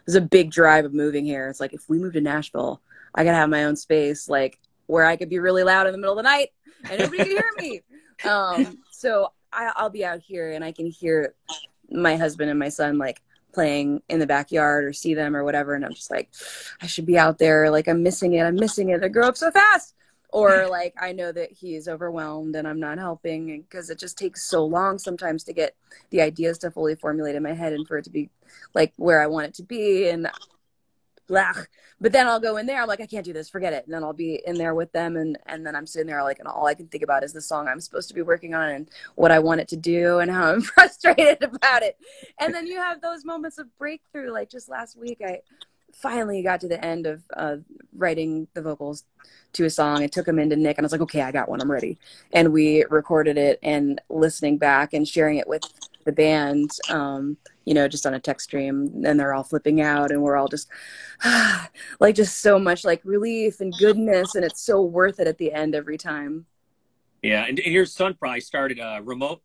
was 0.05 0.15
a 0.15 0.21
big 0.21 0.51
drive 0.51 0.85
of 0.85 0.93
moving 0.93 1.25
here. 1.25 1.47
It's 1.47 1.59
like 1.59 1.73
if 1.73 1.87
we 1.89 1.99
move 1.99 2.13
to 2.13 2.21
nashville 2.21 2.81
i 3.15 3.23
gotta 3.23 3.37
have 3.37 3.49
my 3.49 3.65
own 3.65 3.75
space 3.75 4.29
like 4.29 4.59
where 4.87 5.05
i 5.05 5.15
could 5.15 5.29
be 5.29 5.39
really 5.39 5.63
loud 5.63 5.87
in 5.87 5.91
the 5.91 5.97
middle 5.97 6.17
of 6.17 6.23
the 6.23 6.29
night 6.29 6.49
and 6.89 6.99
nobody 6.99 7.17
can 7.17 7.27
hear 7.27 7.51
me. 7.57 7.81
Um 8.25 8.79
so 8.91 9.31
I, 9.53 9.71
i'll 9.77 9.89
be 9.89 10.03
out 10.03 10.19
here 10.19 10.51
and 10.51 10.61
i 10.61 10.73
can 10.73 10.87
hear 10.87 11.35
my 11.89 12.17
husband 12.17 12.49
and 12.49 12.59
my 12.59 12.67
son 12.67 12.97
like 12.97 13.21
playing 13.53 14.01
in 14.09 14.19
the 14.19 14.27
backyard 14.27 14.85
or 14.85 14.93
see 14.93 15.13
them 15.13 15.35
or 15.35 15.43
whatever 15.43 15.73
and 15.73 15.85
i'm 15.85 15.93
just 15.93 16.11
like 16.11 16.29
i 16.81 16.87
should 16.87 17.05
be 17.05 17.17
out 17.17 17.37
there 17.37 17.69
like 17.69 17.87
i'm 17.87 18.03
missing 18.03 18.33
it 18.33 18.43
i'm 18.43 18.55
missing 18.55 18.89
it 18.89 19.03
i 19.03 19.07
grow 19.07 19.27
up 19.27 19.37
so 19.37 19.51
fast. 19.51 19.95
Or 20.31 20.67
like 20.69 20.93
i 20.99 21.11
know 21.11 21.31
that 21.31 21.51
he's 21.51 21.87
overwhelmed 21.87 22.55
and 22.55 22.67
i'm 22.67 22.79
not 22.79 22.99
helping 22.99 23.61
because 23.61 23.89
it 23.89 23.99
just 23.99 24.17
takes 24.17 24.43
so 24.45 24.65
long 24.65 24.99
sometimes 24.99 25.43
to 25.45 25.53
get 25.53 25.75
the 26.11 26.21
ideas 26.21 26.59
to 26.59 26.71
fully 26.71 26.95
formulate 26.95 27.35
in 27.35 27.43
my 27.43 27.53
head 27.53 27.73
and 27.73 27.87
for 27.87 27.97
it 27.97 28.03
to 28.03 28.11
be 28.11 28.29
like 28.73 28.93
where 28.97 29.21
i 29.21 29.27
want 29.27 29.47
it 29.47 29.53
to 29.55 29.63
be 29.63 30.09
and 30.09 30.29
blah. 31.29 31.53
but 32.01 32.11
then 32.11 32.27
i'll 32.27 32.39
go 32.39 32.57
in 32.57 32.65
there 32.65 32.81
i'm 32.81 32.87
like 32.87 32.99
i 32.99 33.05
can't 33.05 33.25
do 33.25 33.31
this 33.31 33.49
forget 33.49 33.71
it 33.71 33.85
and 33.85 33.93
then 33.93 34.03
i'll 34.03 34.11
be 34.13 34.41
in 34.45 34.57
there 34.57 34.75
with 34.75 34.91
them 34.91 35.15
and 35.15 35.37
and 35.45 35.65
then 35.65 35.75
i'm 35.75 35.85
sitting 35.85 36.07
there 36.07 36.21
like 36.23 36.39
and 36.39 36.47
all 36.47 36.65
i 36.65 36.73
can 36.73 36.87
think 36.87 37.03
about 37.03 37.23
is 37.23 37.31
the 37.31 37.41
song 37.41 37.67
i'm 37.67 37.79
supposed 37.79 38.09
to 38.09 38.13
be 38.15 38.21
working 38.21 38.53
on 38.53 38.69
and 38.69 38.89
what 39.15 39.31
i 39.31 39.39
want 39.39 39.61
it 39.61 39.67
to 39.67 39.77
do 39.77 40.19
and 40.19 40.29
how 40.29 40.51
i'm 40.51 40.61
frustrated 40.75 41.41
about 41.43 41.83
it 41.83 41.97
and 42.39 42.53
then 42.53 42.67
you 42.67 42.77
have 42.77 42.99
those 42.99 43.23
moments 43.23 43.57
of 43.57 43.67
breakthrough 43.77 44.31
like 44.31 44.49
just 44.49 44.67
last 44.67 44.97
week 44.97 45.21
i 45.25 45.39
finally 45.93 46.41
got 46.41 46.61
to 46.61 46.67
the 46.67 46.83
end 46.83 47.05
of 47.05 47.23
uh, 47.35 47.57
writing 47.95 48.47
the 48.53 48.61
vocals 48.61 49.03
to 49.53 49.65
a 49.65 49.69
song. 49.69 50.01
I 50.01 50.07
took 50.07 50.25
them 50.25 50.39
into 50.39 50.55
Nick 50.55 50.77
and 50.77 50.85
I 50.85 50.87
was 50.87 50.91
like, 50.91 51.01
okay, 51.01 51.21
I 51.21 51.31
got 51.31 51.49
one. 51.49 51.61
I'm 51.61 51.71
ready. 51.71 51.97
And 52.31 52.53
we 52.53 52.85
recorded 52.89 53.37
it 53.37 53.59
and 53.63 54.01
listening 54.09 54.57
back 54.57 54.93
and 54.93 55.07
sharing 55.07 55.37
it 55.37 55.47
with 55.47 55.63
the 56.05 56.11
band, 56.11 56.71
um, 56.89 57.37
you 57.69 57.75
know, 57.75 57.87
just 57.87 58.07
on 58.07 58.15
a 58.15 58.19
text 58.19 58.45
stream. 58.45 59.03
And 59.05 59.19
they're 59.19 59.35
all 59.35 59.43
flipping 59.43 59.79
out 59.79 60.09
and 60.09 60.23
we're 60.23 60.35
all 60.35 60.47
just 60.47 60.67
like, 61.99 62.15
just 62.15 62.39
so 62.39 62.57
much 62.57 62.83
like 62.83 62.99
relief 63.03 63.59
and 63.59 63.71
goodness. 63.77 64.33
And 64.33 64.43
it's 64.43 64.59
so 64.59 64.81
worth 64.81 65.19
it 65.19 65.27
at 65.27 65.37
the 65.37 65.53
end 65.53 65.75
every 65.75 65.95
time. 65.95 66.47
Yeah. 67.21 67.45
And, 67.47 67.59
your 67.59 67.85
son 67.85 68.15
probably 68.15 68.41
started 68.41 68.79
uh, 68.79 69.01
remote 69.03 69.43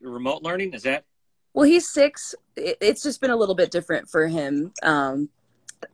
remote 0.00 0.42
learning. 0.42 0.72
Is 0.72 0.84
that? 0.84 1.04
Well, 1.52 1.66
he's 1.66 1.86
six. 1.86 2.34
It's 2.56 3.02
just 3.02 3.20
been 3.20 3.30
a 3.30 3.36
little 3.36 3.54
bit 3.54 3.70
different 3.70 4.08
for 4.08 4.26
him. 4.26 4.72
Um, 4.82 5.28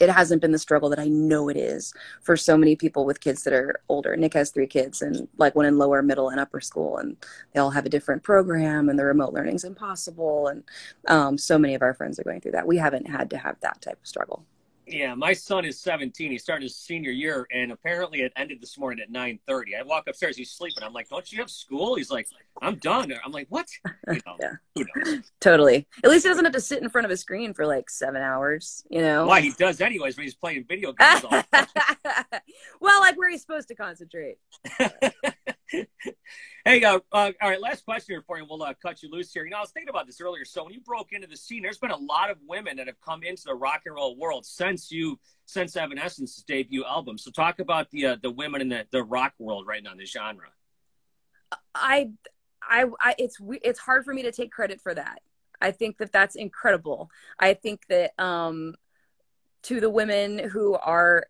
it 0.01 0.11
hasn't 0.11 0.43
been 0.43 0.53
the 0.53 0.59
struggle 0.59 0.89
that 0.91 0.99
I 0.99 1.09
know 1.09 1.49
it 1.49 1.57
is 1.57 1.93
for 2.23 2.37
so 2.37 2.57
many 2.57 2.77
people 2.77 3.05
with 3.05 3.21
kids 3.21 3.45
that 3.45 3.53
are 3.53 3.81
older. 3.89 4.17
Nick 4.17 4.35
has 4.35 4.51
three 4.51 4.67
kids 4.67 5.03
and 5.03 5.29
like 5.37 5.55
one 5.55 5.67
in 5.67 5.79
lower, 5.79 6.03
middle, 6.03 6.29
and 6.31 6.41
upper 6.41 6.61
school, 6.61 6.99
and 6.99 7.17
they 7.53 7.61
all 7.61 7.71
have 7.71 7.87
a 7.87 7.91
different 7.91 8.23
program, 8.23 8.89
and 8.89 8.99
the 8.99 9.05
remote 9.05 9.33
learning 9.33 9.57
is 9.57 9.65
impossible. 9.65 10.49
And 10.49 10.65
um, 11.09 11.39
so 11.39 11.59
many 11.59 11.75
of 11.75 11.83
our 11.83 11.95
friends 11.95 12.19
are 12.19 12.25
going 12.25 12.41
through 12.41 12.53
that. 12.53 12.67
We 12.67 12.79
haven't 12.79 13.09
had 13.09 13.31
to 13.31 13.39
have 13.39 13.57
that 13.61 13.81
type 13.81 13.99
of 14.01 14.07
struggle. 14.07 14.45
Yeah, 14.87 15.15
my 15.15 15.33
son 15.33 15.65
is 15.65 15.81
17. 15.81 16.31
He's 16.31 16.43
starting 16.43 16.65
his 16.65 16.77
senior 16.77 17.11
year, 17.11 17.47
and 17.53 17.73
apparently 17.73 18.21
it 18.21 18.33
ended 18.37 18.61
this 18.61 18.77
morning 18.79 19.03
at 19.03 19.11
9:30. 19.11 19.79
I 19.79 19.83
walk 19.83 20.07
upstairs, 20.09 20.37
he's 20.37 20.51
sleeping. 20.51 20.83
I'm 20.83 20.93
like, 20.93 21.09
"Don't 21.09 21.31
you 21.33 21.39
have 21.39 21.51
school?" 21.51 21.95
He's 21.95 22.11
like, 22.11 22.29
"I'm 22.61 22.77
done." 22.77 23.13
I'm 23.25 23.33
like, 23.33 23.47
"What?" 23.49 23.69
You 24.07 24.21
know, 24.27 24.37
yeah? 24.77 25.17
Totally. 25.41 25.87
At 26.03 26.11
least 26.11 26.25
he 26.25 26.29
doesn't 26.29 26.45
have 26.45 26.53
to 26.53 26.61
sit 26.61 26.83
in 26.83 26.89
front 26.89 27.07
of 27.07 27.11
a 27.11 27.17
screen 27.17 27.55
for 27.55 27.67
like 27.67 27.89
seven 27.89 28.23
hours. 28.23 28.85
You 28.91 29.01
know? 29.01 29.27
Why 29.27 29.41
he 29.41 29.51
does 29.53 29.81
anyways 29.81 30.17
when 30.17 30.25
he's 30.25 30.35
playing 30.35 30.65
video 30.69 30.93
games. 30.93 31.25
well, 32.81 33.01
like 33.01 33.17
where 33.17 33.31
he's 33.31 33.41
supposed 33.41 33.69
to 33.69 33.75
concentrate. 33.75 34.37
Hey, 36.65 36.83
uh, 36.83 36.99
uh, 37.13 37.31
all 37.43 37.51
right, 37.51 37.61
last 37.61 37.85
question 37.85 38.23
for 38.27 38.39
you. 38.39 38.47
We'll 38.49 38.63
uh, 38.63 38.73
cut 38.81 39.03
you 39.03 39.11
loose 39.11 39.33
here. 39.33 39.45
You 39.45 39.51
know, 39.51 39.59
I 39.59 39.61
was 39.61 39.71
thinking 39.71 39.91
about 39.91 40.07
this 40.07 40.21
earlier. 40.21 40.47
So 40.47 40.65
when 40.65 40.73
you 40.73 40.81
broke 40.81 41.13
into 41.13 41.27
the 41.27 41.37
scene, 41.37 41.63
there's 41.63 41.77
been 41.77 41.91
a 41.91 41.97
lot 41.97 42.31
of 42.31 42.39
women 42.47 42.79
that 42.79 42.87
have 42.87 43.01
come 43.03 43.23
into 43.23 43.43
the 43.45 43.55
rock 43.55 43.83
and 43.85 43.95
roll 43.95 44.17
world 44.17 44.47
since 44.47 44.91
you, 44.91 45.19
since 45.45 45.77
Evanescence's 45.77 46.43
debut 46.47 46.85
album. 46.85 47.19
So 47.19 47.31
talk 47.31 47.59
about 47.59 47.91
the 47.91 48.07
uh, 48.07 48.17
the 48.23 48.31
women 48.31 48.63
in 48.63 48.69
the, 48.71 48.87
the 48.91 49.03
rock 49.03 49.35
world 49.39 49.67
right 49.67 49.83
now, 49.83 49.93
the 49.95 50.07
genre. 50.07 50.49
I, 51.75 52.11
I, 52.63 52.87
I, 53.01 53.15
it's 53.19 53.37
it's 53.63 53.79
hard 53.79 54.07
for 54.07 54.15
me 54.15 54.23
to 54.23 54.33
take 54.33 54.51
credit 54.51 54.81
for 54.81 54.95
that. 54.95 55.21
I 55.61 55.71
think 55.71 55.99
that 55.99 56.13
that's 56.13 56.35
incredible. 56.35 57.11
I 57.39 57.55
think 57.55 57.83
that 57.89 58.19
um, 58.19 58.75
to 59.65 59.81
the 59.81 59.91
women 59.91 60.39
who 60.39 60.75
are 60.75 61.27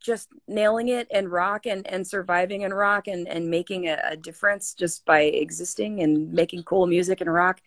just 0.00 0.28
nailing 0.46 0.88
it 0.88 1.08
and 1.10 1.30
rock 1.30 1.66
and, 1.66 1.86
and 1.86 2.06
surviving 2.06 2.62
in 2.62 2.72
rock 2.72 3.08
and, 3.08 3.28
and 3.28 3.50
making 3.50 3.88
a, 3.88 4.00
a 4.04 4.16
difference 4.16 4.74
just 4.74 5.04
by 5.04 5.22
existing 5.22 6.00
and 6.00 6.32
making 6.32 6.62
cool 6.62 6.86
music 6.86 7.20
and 7.20 7.32
rock. 7.32 7.60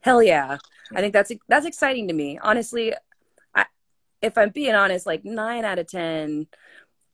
Hell 0.00 0.22
yeah. 0.22 0.58
I 0.94 1.00
think 1.00 1.12
that's, 1.12 1.32
that's 1.48 1.66
exciting 1.66 2.08
to 2.08 2.14
me. 2.14 2.38
Honestly, 2.40 2.94
I, 3.54 3.66
if 4.22 4.38
I'm 4.38 4.50
being 4.50 4.74
honest, 4.74 5.06
like 5.06 5.24
nine 5.24 5.64
out 5.64 5.78
of 5.78 5.88
10 5.88 6.46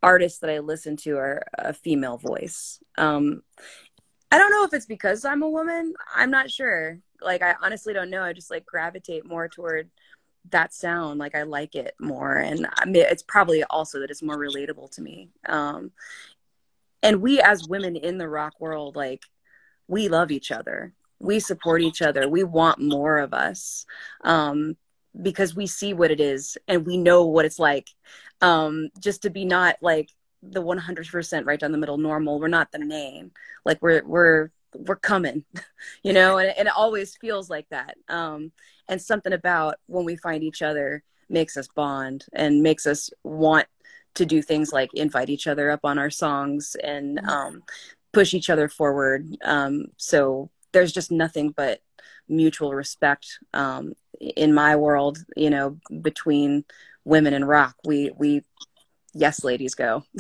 artists 0.02 0.40
that 0.40 0.50
I 0.50 0.58
listen 0.58 0.96
to 0.98 1.16
are 1.16 1.46
a 1.56 1.72
female 1.72 2.18
voice. 2.18 2.78
Um, 2.98 3.42
I 4.30 4.38
don't 4.38 4.50
know 4.50 4.64
if 4.64 4.74
it's 4.74 4.86
because 4.86 5.24
I'm 5.24 5.42
a 5.42 5.48
woman. 5.48 5.94
I'm 6.14 6.30
not 6.30 6.50
sure. 6.50 6.98
Like, 7.22 7.42
I 7.42 7.54
honestly 7.62 7.94
don't 7.94 8.10
know. 8.10 8.22
I 8.22 8.32
just 8.32 8.50
like 8.50 8.66
gravitate 8.66 9.24
more 9.24 9.48
toward 9.48 9.90
that 10.50 10.74
sound 10.74 11.18
like 11.18 11.34
i 11.34 11.42
like 11.42 11.74
it 11.74 11.94
more 11.98 12.36
and 12.36 12.66
i 12.76 12.84
mean 12.84 12.96
it's 12.96 13.22
probably 13.22 13.64
also 13.64 14.00
that 14.00 14.10
it's 14.10 14.22
more 14.22 14.36
relatable 14.36 14.90
to 14.90 15.00
me 15.00 15.30
um 15.48 15.90
and 17.02 17.20
we 17.20 17.40
as 17.40 17.68
women 17.68 17.96
in 17.96 18.18
the 18.18 18.28
rock 18.28 18.54
world 18.60 18.96
like 18.96 19.22
we 19.86 20.08
love 20.08 20.30
each 20.30 20.50
other. 20.50 20.92
We 21.20 21.40
support 21.40 21.82
each 21.82 22.02
other. 22.02 22.28
We 22.28 22.42
want 22.42 22.80
more 22.80 23.18
of 23.18 23.32
us 23.32 23.86
um 24.22 24.76
because 25.22 25.54
we 25.54 25.66
see 25.66 25.92
what 25.94 26.10
it 26.10 26.20
is 26.20 26.58
and 26.66 26.84
we 26.84 26.96
know 26.96 27.24
what 27.24 27.44
it's 27.44 27.60
like 27.60 27.88
um 28.40 28.88
just 28.98 29.22
to 29.22 29.30
be 29.30 29.44
not 29.44 29.76
like 29.80 30.10
the 30.42 30.60
100% 30.60 31.46
right 31.46 31.60
down 31.60 31.72
the 31.72 31.78
middle 31.78 31.98
normal. 31.98 32.40
We're 32.40 32.48
not 32.48 32.72
the 32.72 32.78
name 32.78 33.32
like 33.64 33.80
we're 33.80 34.02
we're 34.04 34.50
we're 34.74 34.96
coming 34.96 35.44
you 36.02 36.12
know 36.12 36.36
and, 36.38 36.52
and 36.58 36.66
it 36.66 36.74
always 36.76 37.16
feels 37.16 37.48
like 37.48 37.68
that 37.68 37.96
um 38.08 38.50
and 38.88 39.00
something 39.00 39.32
about 39.32 39.76
when 39.86 40.04
we 40.04 40.16
find 40.16 40.42
each 40.42 40.62
other 40.62 41.02
makes 41.28 41.56
us 41.56 41.68
bond 41.68 42.26
and 42.32 42.62
makes 42.62 42.86
us 42.86 43.10
want 43.22 43.66
to 44.14 44.26
do 44.26 44.42
things 44.42 44.72
like 44.72 44.90
invite 44.94 45.30
each 45.30 45.46
other 45.46 45.70
up 45.70 45.80
on 45.84 45.98
our 45.98 46.10
songs 46.10 46.76
and 46.82 47.18
mm-hmm. 47.18 47.28
um, 47.28 47.62
push 48.12 48.34
each 48.34 48.50
other 48.50 48.68
forward. 48.68 49.26
Um, 49.44 49.86
so 49.96 50.50
there's 50.72 50.92
just 50.92 51.10
nothing 51.10 51.50
but 51.50 51.80
mutual 52.28 52.74
respect 52.74 53.38
um, 53.52 53.92
in 54.18 54.54
my 54.54 54.76
world 54.76 55.18
you 55.36 55.50
know 55.50 55.78
between 56.00 56.64
women 57.04 57.34
and 57.34 57.46
rock. 57.46 57.76
We 57.84 58.10
we 58.16 58.42
yes 59.12 59.44
ladies 59.44 59.74
go. 59.74 60.04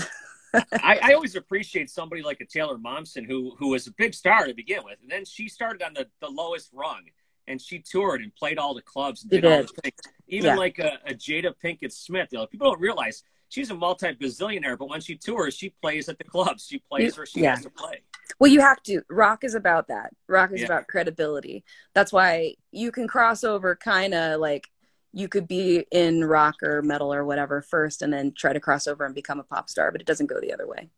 I, 0.54 1.00
I, 1.02 1.12
always 1.14 1.34
appreciate 1.34 1.90
somebody 1.90 2.22
like 2.22 2.40
a 2.40 2.46
Taylor 2.46 2.78
Momsen 2.78 3.26
who 3.26 3.56
who 3.58 3.70
was 3.70 3.88
a 3.88 3.92
big 3.92 4.14
star 4.14 4.46
to 4.46 4.54
begin 4.54 4.84
with, 4.84 4.98
and 5.02 5.10
then 5.10 5.24
she 5.24 5.48
started 5.48 5.82
on 5.82 5.94
the, 5.94 6.06
the 6.20 6.28
lowest 6.28 6.70
rung, 6.72 7.02
and 7.48 7.60
she 7.60 7.78
toured 7.78 8.22
and 8.22 8.34
played 8.34 8.58
all 8.58 8.74
the 8.74 8.82
clubs 8.82 9.22
and 9.22 9.30
did, 9.30 9.42
did. 9.42 9.52
all 9.52 9.62
the 9.62 9.80
things. 9.82 9.96
Even 10.28 10.50
yeah. 10.50 10.56
like 10.56 10.78
a, 10.78 10.98
a, 11.06 11.14
Jada 11.14 11.54
Pinkett 11.62 11.92
Smith, 11.92 12.28
you 12.32 12.38
know, 12.38 12.46
people 12.46 12.68
don't 12.70 12.80
realize 12.80 13.22
she's 13.48 13.70
a 13.70 13.74
multi 13.74 14.12
bazillionaire, 14.12 14.78
but 14.78 14.88
when 14.88 15.00
she 15.00 15.16
tours, 15.16 15.54
she 15.54 15.70
plays 15.82 16.08
at 16.08 16.18
the 16.18 16.24
clubs. 16.24 16.66
She 16.66 16.78
plays 16.78 17.16
where 17.16 17.26
she 17.26 17.40
yeah. 17.40 17.50
has 17.50 17.62
to 17.64 17.70
play. 17.70 18.00
Well, 18.38 18.50
you 18.50 18.60
have 18.60 18.82
to. 18.84 19.02
Rock 19.10 19.44
is 19.44 19.54
about 19.54 19.88
that. 19.88 20.10
Rock 20.28 20.52
is 20.52 20.60
yeah. 20.60 20.66
about 20.66 20.88
credibility. 20.88 21.64
That's 21.94 22.12
why 22.12 22.54
you 22.72 22.90
can 22.90 23.06
cross 23.06 23.44
over 23.44 23.76
kind 23.76 24.14
of 24.14 24.40
like 24.40 24.68
you 25.14 25.28
could 25.28 25.46
be 25.46 25.86
in 25.92 26.24
rock 26.24 26.56
or 26.62 26.82
metal 26.82 27.14
or 27.14 27.24
whatever 27.24 27.62
first 27.62 28.02
and 28.02 28.12
then 28.12 28.32
try 28.36 28.52
to 28.52 28.60
cross 28.60 28.86
over 28.86 29.04
and 29.04 29.14
become 29.14 29.38
a 29.38 29.44
pop 29.44 29.70
star 29.70 29.92
but 29.92 30.00
it 30.00 30.06
doesn't 30.06 30.26
go 30.26 30.40
the 30.40 30.52
other 30.52 30.66
way 30.66 30.90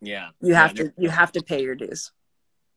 yeah 0.00 0.30
you 0.40 0.52
have 0.52 0.76
yeah, 0.76 0.84
to 0.84 0.92
you 0.98 1.08
have 1.08 1.30
to 1.30 1.40
pay 1.42 1.62
your 1.62 1.76
dues 1.76 2.10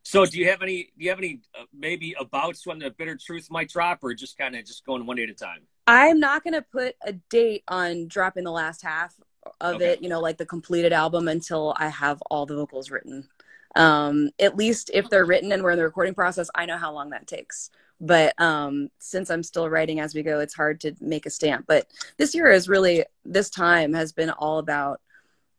so 0.05 0.23
do 0.23 0.37
you 0.37 0.47
have 0.49 0.61
any 0.61 0.83
do 0.97 1.03
you 1.03 1.09
have 1.09 1.17
any 1.17 1.41
uh, 1.59 1.63
maybe 1.73 2.15
abouts 2.19 2.65
when 2.65 2.77
the 2.77 2.91
bitter 2.91 3.17
truth 3.17 3.47
might 3.49 3.69
drop 3.69 3.99
or 4.03 4.13
just 4.13 4.37
kind 4.37 4.55
of 4.55 4.63
just 4.63 4.85
going 4.85 5.03
one 5.05 5.17
day 5.17 5.23
at 5.23 5.29
a 5.29 5.33
time? 5.33 5.61
I'm 5.87 6.19
not 6.19 6.43
going 6.43 6.53
to 6.53 6.61
put 6.61 6.95
a 7.03 7.13
date 7.13 7.63
on 7.67 8.07
dropping 8.07 8.43
the 8.43 8.51
last 8.51 8.83
half 8.83 9.15
of 9.61 9.75
okay. 9.75 9.93
it 9.93 10.03
you 10.03 10.09
know 10.09 10.19
like 10.19 10.37
the 10.37 10.45
completed 10.45 10.91
album 10.91 11.27
until 11.27 11.75
i 11.77 11.87
have 11.87 12.21
all 12.29 12.45
the 12.45 12.55
vocals 12.55 12.91
written. 12.91 13.27
Um 13.75 14.29
at 14.39 14.55
least 14.55 14.91
if 14.93 15.09
they're 15.09 15.25
written 15.25 15.51
and 15.51 15.63
we're 15.63 15.71
in 15.71 15.77
the 15.77 15.83
recording 15.83 16.13
process 16.13 16.49
i 16.53 16.65
know 16.67 16.77
how 16.77 16.93
long 16.93 17.09
that 17.09 17.27
takes. 17.27 17.71
But 17.99 18.39
um, 18.39 18.89
since 18.99 19.31
i'm 19.31 19.43
still 19.43 19.69
writing 19.69 19.99
as 19.99 20.13
we 20.13 20.21
go 20.21 20.39
it's 20.39 20.53
hard 20.53 20.81
to 20.81 20.93
make 21.01 21.25
a 21.25 21.31
stamp. 21.31 21.65
But 21.67 21.87
this 22.17 22.35
year 22.35 22.51
is 22.51 22.69
really 22.69 23.05
this 23.23 23.49
time 23.49 23.93
has 23.93 24.11
been 24.11 24.29
all 24.29 24.59
about 24.59 25.01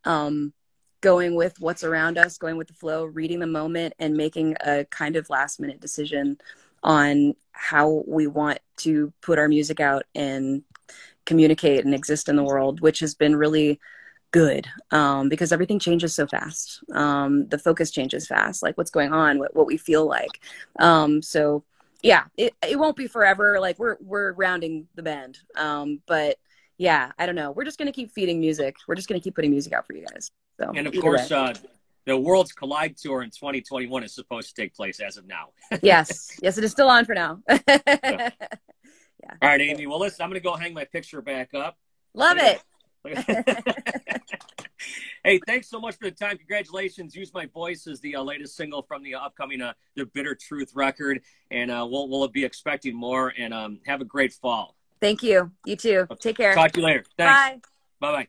um, 0.04 0.52
going 1.00 1.34
with 1.34 1.58
what's 1.60 1.84
around 1.84 2.18
us 2.18 2.38
going 2.38 2.56
with 2.56 2.68
the 2.68 2.74
flow 2.74 3.04
reading 3.04 3.38
the 3.38 3.46
moment 3.46 3.94
and 3.98 4.16
making 4.16 4.56
a 4.64 4.84
kind 4.86 5.16
of 5.16 5.28
last 5.30 5.60
minute 5.60 5.80
decision 5.80 6.38
on 6.82 7.34
how 7.52 8.04
we 8.06 8.26
want 8.26 8.58
to 8.76 9.12
put 9.20 9.38
our 9.38 9.48
music 9.48 9.80
out 9.80 10.04
and 10.14 10.62
communicate 11.24 11.84
and 11.84 11.94
exist 11.94 12.28
in 12.28 12.36
the 12.36 12.44
world 12.44 12.80
which 12.80 13.00
has 13.00 13.14
been 13.14 13.34
really 13.34 13.80
good 14.30 14.66
um, 14.90 15.28
because 15.28 15.52
everything 15.52 15.78
changes 15.78 16.14
so 16.14 16.26
fast 16.26 16.82
um, 16.92 17.46
the 17.48 17.58
focus 17.58 17.90
changes 17.90 18.26
fast 18.26 18.62
like 18.62 18.76
what's 18.76 18.90
going 18.90 19.12
on 19.12 19.38
what, 19.38 19.54
what 19.54 19.66
we 19.66 19.76
feel 19.76 20.06
like 20.06 20.40
um, 20.78 21.22
so 21.22 21.64
yeah, 22.02 22.24
it, 22.36 22.54
it 22.66 22.78
won't 22.78 22.96
be 22.96 23.06
forever. 23.06 23.58
Like 23.60 23.78
we're 23.78 23.96
we're 24.00 24.32
rounding 24.32 24.86
the 24.94 25.02
bend. 25.02 25.38
Um, 25.56 26.00
but 26.06 26.36
yeah, 26.78 27.12
I 27.18 27.26
don't 27.26 27.34
know. 27.34 27.50
We're 27.50 27.64
just 27.64 27.78
gonna 27.78 27.92
keep 27.92 28.12
feeding 28.12 28.38
music. 28.40 28.76
We're 28.86 28.94
just 28.94 29.08
gonna 29.08 29.20
keep 29.20 29.34
putting 29.34 29.50
music 29.50 29.72
out 29.72 29.86
for 29.86 29.94
you 29.94 30.04
guys. 30.06 30.30
So 30.58 30.72
and 30.74 30.86
of 30.86 30.98
course, 31.00 31.30
uh, 31.30 31.54
the 32.06 32.16
Worlds 32.16 32.52
Collide 32.52 32.96
tour 32.96 33.22
in 33.22 33.30
2021 33.30 34.04
is 34.04 34.14
supposed 34.14 34.54
to 34.54 34.62
take 34.62 34.74
place 34.74 35.00
as 35.00 35.16
of 35.16 35.26
now. 35.26 35.48
yes, 35.82 36.30
yes, 36.40 36.56
it 36.56 36.64
is 36.64 36.70
still 36.70 36.88
on 36.88 37.04
for 37.04 37.14
now. 37.14 37.40
yeah. 37.68 38.30
All 39.42 39.48
right, 39.48 39.60
Amy. 39.60 39.86
Well, 39.86 39.98
listen, 39.98 40.22
I'm 40.22 40.30
gonna 40.30 40.40
go 40.40 40.54
hang 40.54 40.72
my 40.72 40.84
picture 40.84 41.20
back 41.20 41.52
up. 41.54 41.76
Love 42.14 42.38
it. 42.38 42.62
hey, 45.24 45.40
thanks 45.46 45.68
so 45.68 45.80
much 45.80 45.96
for 45.96 46.04
the 46.04 46.10
time. 46.10 46.36
Congratulations. 46.38 47.14
Use 47.14 47.32
My 47.32 47.46
Voice 47.46 47.86
is 47.86 48.00
the 48.00 48.16
uh, 48.16 48.22
latest 48.22 48.56
single 48.56 48.82
from 48.82 49.02
the 49.02 49.14
uh, 49.14 49.20
upcoming 49.20 49.62
uh, 49.62 49.72
The 49.94 50.06
Bitter 50.06 50.34
Truth 50.34 50.72
record. 50.74 51.20
And 51.50 51.70
uh, 51.70 51.86
we'll, 51.88 52.08
we'll 52.08 52.26
be 52.28 52.44
expecting 52.44 52.96
more. 52.96 53.32
And 53.38 53.54
um, 53.54 53.80
have 53.86 54.00
a 54.00 54.04
great 54.04 54.32
fall. 54.32 54.76
Thank 55.00 55.22
you. 55.22 55.52
You 55.64 55.76
too. 55.76 56.08
Take 56.20 56.36
care. 56.36 56.54
Talk 56.54 56.72
to 56.72 56.80
you 56.80 56.86
later. 56.86 57.04
Thanks. 57.16 57.68
Bye. 58.00 58.10
Bye 58.12 58.12
bye. 58.12 58.28